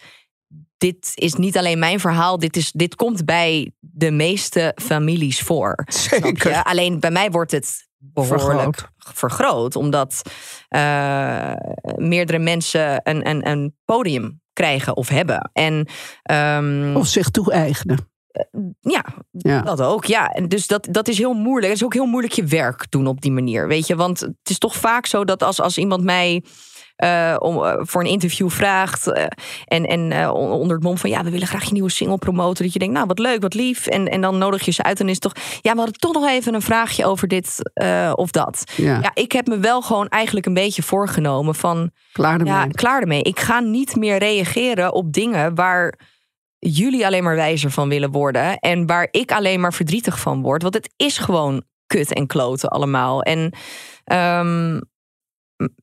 dit 0.77 1.11
is 1.13 1.33
niet 1.33 1.57
alleen 1.57 1.79
mijn 1.79 1.99
verhaal. 1.99 2.39
Dit, 2.39 2.57
is, 2.57 2.71
dit 2.71 2.95
komt 2.95 3.25
bij 3.25 3.71
de 3.79 4.11
meeste 4.11 4.77
families 4.81 5.41
voor. 5.41 5.83
Zeker. 5.87 6.63
Alleen 6.63 6.99
bij 6.99 7.11
mij 7.11 7.31
wordt 7.31 7.51
het 7.51 7.84
behoorlijk 7.97 8.41
Vergroot. 8.41 8.89
vergroot. 8.97 9.75
omdat 9.75 10.21
eh, 10.67 11.53
meerdere 11.95 12.39
mensen 12.39 12.99
een, 13.03 13.29
een, 13.29 13.47
een 13.49 13.75
podium 13.85 14.41
krijgen 14.53 14.95
of 14.95 15.07
hebben. 15.09 15.49
En 15.53 15.87
ehm, 16.23 16.95
Of 16.95 17.07
zich 17.07 17.29
toe-eigenen. 17.29 18.09
ja, 18.79 19.05
Ja. 19.31 19.61
dat 19.61 19.81
ook. 19.81 20.05
Ja, 20.05 20.27
en 20.29 20.47
dus 20.47 20.67
dat, 20.67 20.87
dat 20.91 21.07
is 21.07 21.17
heel 21.17 21.33
moeilijk. 21.33 21.67
Het 21.71 21.81
is 21.81 21.85
ook 21.85 21.93
heel 21.93 22.05
moeilijk 22.05 22.33
je 22.33 22.43
werk 22.43 22.91
doen 22.91 23.07
op 23.07 23.21
die 23.21 23.31
manier. 23.31 23.67
Weet 23.67 23.87
je, 23.87 23.95
want 23.95 24.19
het 24.19 24.35
is 24.49 24.57
toch 24.57 24.75
vaak 24.75 25.05
zo 25.05 25.25
dat 25.25 25.43
als, 25.43 25.61
als 25.61 25.77
iemand 25.77 26.03
mij. 26.03 26.43
Eh, 26.95 27.35
om, 27.39 27.63
eh, 27.63 27.73
voor 27.81 28.01
een 28.01 28.09
interview 28.09 28.49
vraagt. 28.49 29.07
eh, 29.11 29.25
en 29.65 29.85
en 29.85 30.29
on- 30.29 30.51
onder 30.51 30.75
het 30.75 30.85
mom 30.85 30.97
van 30.97 31.09
ja, 31.09 31.23
we 31.23 31.29
willen 31.29 31.47
graag 31.47 31.63
je 31.63 31.73
nieuwe 31.73 31.89
single 31.91 32.17
promoten. 32.17 32.63
Dat 32.63 32.73
je 32.73 32.79
denkt, 32.79 32.93
nou 32.93 33.07
wat 33.07 33.19
leuk, 33.19 33.41
wat 33.41 33.53
lief. 33.53 33.87
En, 33.87 34.07
en 34.09 34.21
dan 34.21 34.37
nodig 34.37 34.65
je 34.65 34.71
ze 34.71 34.83
uit. 34.83 34.99
En 34.99 35.09
is 35.09 35.19
toch. 35.19 35.31
Ja, 35.61 35.71
we 35.71 35.77
hadden 35.77 35.99
toch 35.99 36.13
nog 36.13 36.27
even 36.27 36.53
een 36.53 36.61
vraagje 36.61 37.05
over 37.05 37.27
dit 37.27 37.71
of 38.15 38.31
dat. 38.31 38.63
Ja, 38.75 38.99
Ja, 39.01 39.11
ik 39.13 39.31
heb 39.31 39.47
me 39.47 39.57
wel 39.59 39.81
gewoon 39.81 40.07
eigenlijk 40.07 40.45
een 40.45 40.53
beetje 40.53 40.83
voorgenomen 40.83 41.55
van. 41.55 41.91
klaar 42.11 42.33
ermee. 42.39 42.53
Ja, 42.53 42.67
klaar 42.67 43.01
ermee. 43.01 43.21
Ik 43.21 43.39
ga 43.39 43.59
niet 43.59 43.95
meer 43.95 44.17
reageren 44.17 44.93
op 44.93 45.13
dingen 45.13 45.55
waar 45.55 45.99
jullie 46.59 47.05
alleen 47.05 47.23
maar 47.23 47.35
wijzer 47.35 47.71
van 47.71 47.89
willen 47.89 48.11
worden. 48.11 48.57
En 48.59 48.85
waar 48.85 49.07
ik 49.11 49.31
alleen 49.31 49.59
maar 49.59 49.73
verdrietig 49.73 50.19
van 50.19 50.41
word. 50.41 50.61
Want 50.61 50.73
het 50.73 50.89
is 50.95 51.17
gewoon 51.17 51.63
kut 51.87 52.13
en 52.13 52.27
kloten 52.27 52.69
allemaal. 52.69 53.21
En 53.21 53.53
ehm, 54.03 54.79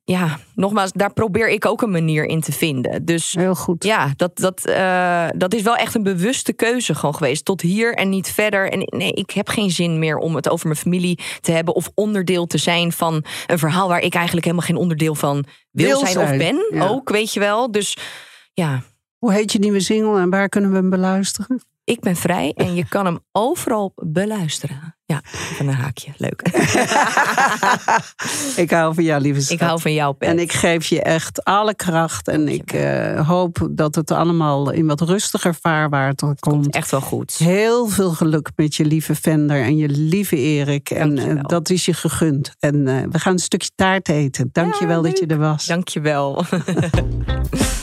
ja, 0.04 0.38
nogmaals, 0.54 0.92
daar 0.92 1.12
probeer 1.12 1.48
ik 1.48 1.66
ook 1.66 1.82
een 1.82 1.90
manier 1.90 2.24
in 2.24 2.40
te 2.40 2.52
vinden. 2.52 3.04
Dus 3.04 3.32
Heel 3.32 3.54
goed. 3.54 3.84
ja, 3.84 4.12
dat, 4.16 4.36
dat, 4.38 4.64
eh, 4.66 5.28
dat 5.36 5.54
is 5.54 5.62
wel 5.62 5.76
echt 5.76 5.94
een 5.94 6.02
bewuste 6.02 6.52
keuze 6.52 6.94
gewoon 6.94 7.14
geweest. 7.14 7.44
Tot 7.44 7.60
hier 7.60 7.94
en 7.94 8.08
niet 8.08 8.28
verder. 8.32 8.70
En 8.70 8.78
nee, 8.78 9.12
ik 9.12 9.30
heb 9.30 9.48
geen 9.48 9.70
zin 9.70 9.98
meer 9.98 10.16
om 10.16 10.34
het 10.34 10.48
over 10.48 10.66
mijn 10.66 10.78
familie 10.78 11.18
te 11.40 11.52
hebben. 11.52 11.74
Of 11.74 11.90
onderdeel 11.94 12.46
te 12.46 12.58
zijn 12.58 12.92
van 12.92 13.24
een 13.46 13.58
verhaal 13.58 13.88
waar 13.88 14.02
ik 14.02 14.14
eigenlijk 14.14 14.46
helemaal 14.46 14.66
geen 14.66 14.76
onderdeel 14.76 15.14
van 15.14 15.44
wil, 15.70 16.00
Wil 16.00 16.06
zijn, 16.06 16.18
of 16.32 16.36
ben. 16.36 16.66
ja. 16.70 16.88
Ook, 16.88 17.08
weet 17.08 17.32
je 17.32 17.40
wel. 17.40 17.70
Dus 17.70 17.96
ja, 18.52 18.82
Hoe 19.18 19.32
heet 19.32 19.52
je 19.52 19.58
nieuwe 19.58 19.80
single 19.80 20.20
en 20.20 20.30
waar 20.30 20.48
kunnen 20.48 20.70
we 20.70 20.76
hem 20.76 20.90
beluisteren? 20.90 21.62
Ik 21.84 22.00
ben 22.00 22.16
vrij 22.16 22.52
en 22.56 22.74
je 22.74 22.88
kan 22.88 23.04
hem 23.04 23.18
overal 23.32 23.92
beluisteren. 23.94 24.96
Ja, 25.04 25.20
van 25.24 25.68
een 25.68 25.74
haakje. 25.74 26.12
Leuk. 26.16 26.42
ik 28.64 28.70
hou 28.70 28.94
van 28.94 29.04
jou, 29.04 29.22
lieve 29.22 29.40
schat. 29.40 29.52
ik 29.52 29.60
hou 29.60 29.80
van 29.80 29.92
jou, 29.92 30.14
Pet. 30.14 30.28
En 30.28 30.38
ik 30.38 30.52
geef 30.52 30.86
je 30.86 31.02
echt 31.02 31.44
alle 31.44 31.74
kracht. 31.74 32.28
En 32.28 32.48
ik 32.48 32.72
eh, 32.72 33.28
hoop 33.28 33.68
dat 33.70 33.94
het 33.94 34.10
allemaal 34.10 34.70
in 34.70 34.86
wat 34.86 35.00
rustiger 35.00 35.54
vaarwater 35.54 36.34
komt. 36.38 36.74
Echt 36.74 36.90
wel 36.90 37.00
goed. 37.00 37.36
Heel 37.36 37.86
veel 37.86 38.10
geluk 38.10 38.50
met 38.56 38.74
je 38.74 38.84
lieve 38.84 39.14
Vender 39.14 39.62
en 39.62 39.76
je 39.76 39.88
lieve 39.88 40.36
Erik. 40.36 40.90
En 40.90 41.18
eh, 41.18 41.42
dat 41.42 41.70
is 41.70 41.84
je 41.84 41.94
gegund. 41.94 42.54
En 42.58 42.88
eh, 42.88 43.02
we 43.10 43.18
gaan 43.18 43.32
een 43.32 43.38
stukje 43.38 43.70
taart 43.74 44.08
eten. 44.08 44.48
Dank 44.52 44.74
je 44.74 44.86
wel 44.86 45.02
dat 45.02 45.18
je 45.18 45.26
er 45.26 45.38
was. 45.38 45.66
Dankjewel. 45.66 46.44
Je 46.50 47.50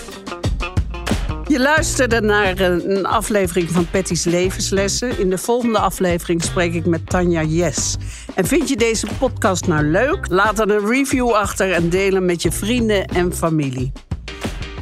luisterde 1.58 2.22
naar 2.22 2.60
een 2.60 2.98
een 2.98 3.06
aflevering 3.06 3.70
van 3.70 3.90
Patty's 3.90 4.24
Levenslessen. 4.24 5.20
In 5.20 5.30
de 5.30 5.38
volgende 5.38 5.80
aflevering 5.80 6.44
spreek 6.44 6.74
ik 6.74 6.86
met 6.86 7.10
Tanja 7.10 7.44
Yes. 7.44 7.98
En 8.36 8.46
vind 8.46 8.70
je 8.70 8.76
deze 8.76 9.08
podcast 9.20 9.68
nou 9.68 9.84
leuk? 9.84 10.28
Laat 10.30 10.56
dan 10.56 10.70
een 10.70 10.88
review 10.88 11.32
achter 11.32 11.72
en 11.72 11.90
deel 11.90 12.14
hem 12.14 12.26
met 12.26 12.42
je 12.42 12.52
vrienden 12.52 13.06
en 13.06 13.34
familie. 13.34 13.92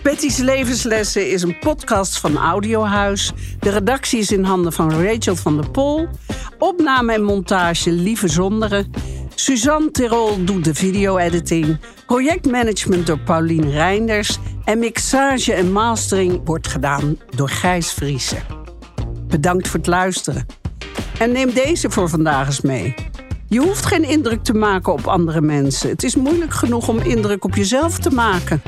Patty's 0.03 0.37
Levenslessen 0.37 1.31
is 1.31 1.41
een 1.41 1.59
podcast 1.59 2.19
van 2.19 2.37
Audiohuis. 2.37 3.31
De 3.59 3.69
redactie 3.69 4.19
is 4.19 4.31
in 4.31 4.43
handen 4.43 4.73
van 4.73 4.91
Rachel 5.03 5.35
van 5.35 5.61
der 5.61 5.69
Pol. 5.69 6.07
Opname 6.57 7.13
en 7.13 7.23
montage 7.23 7.91
Lieve 7.91 8.27
Zonderen. 8.27 8.91
Suzanne 9.39 9.91
Tirol 9.91 10.45
doet 10.45 10.63
de 10.65 10.73
video-editing. 10.73 11.79
Projectmanagement 12.05 13.07
door 13.07 13.19
Paulien 13.19 13.71
Reinders. 13.71 14.37
En 14.65 14.79
mixage 14.79 15.53
en 15.53 15.71
mastering 15.71 16.41
wordt 16.43 16.67
gedaan 16.67 17.17
door 17.35 17.49
Gijs 17.49 17.91
Vriezen. 17.91 18.43
Bedankt 19.27 19.67
voor 19.67 19.79
het 19.79 19.87
luisteren. 19.87 20.45
En 21.19 21.31
neem 21.31 21.53
deze 21.53 21.89
voor 21.89 22.09
vandaag 22.09 22.47
eens 22.47 22.61
mee. 22.61 22.95
Je 23.47 23.59
hoeft 23.59 23.85
geen 23.85 24.03
indruk 24.03 24.43
te 24.43 24.53
maken 24.53 24.93
op 24.93 25.07
andere 25.07 25.41
mensen. 25.41 25.89
Het 25.89 26.03
is 26.03 26.15
moeilijk 26.15 26.53
genoeg 26.53 26.87
om 26.87 26.97
indruk 26.97 27.43
op 27.43 27.55
jezelf 27.55 27.99
te 27.99 28.09
maken. 28.09 28.61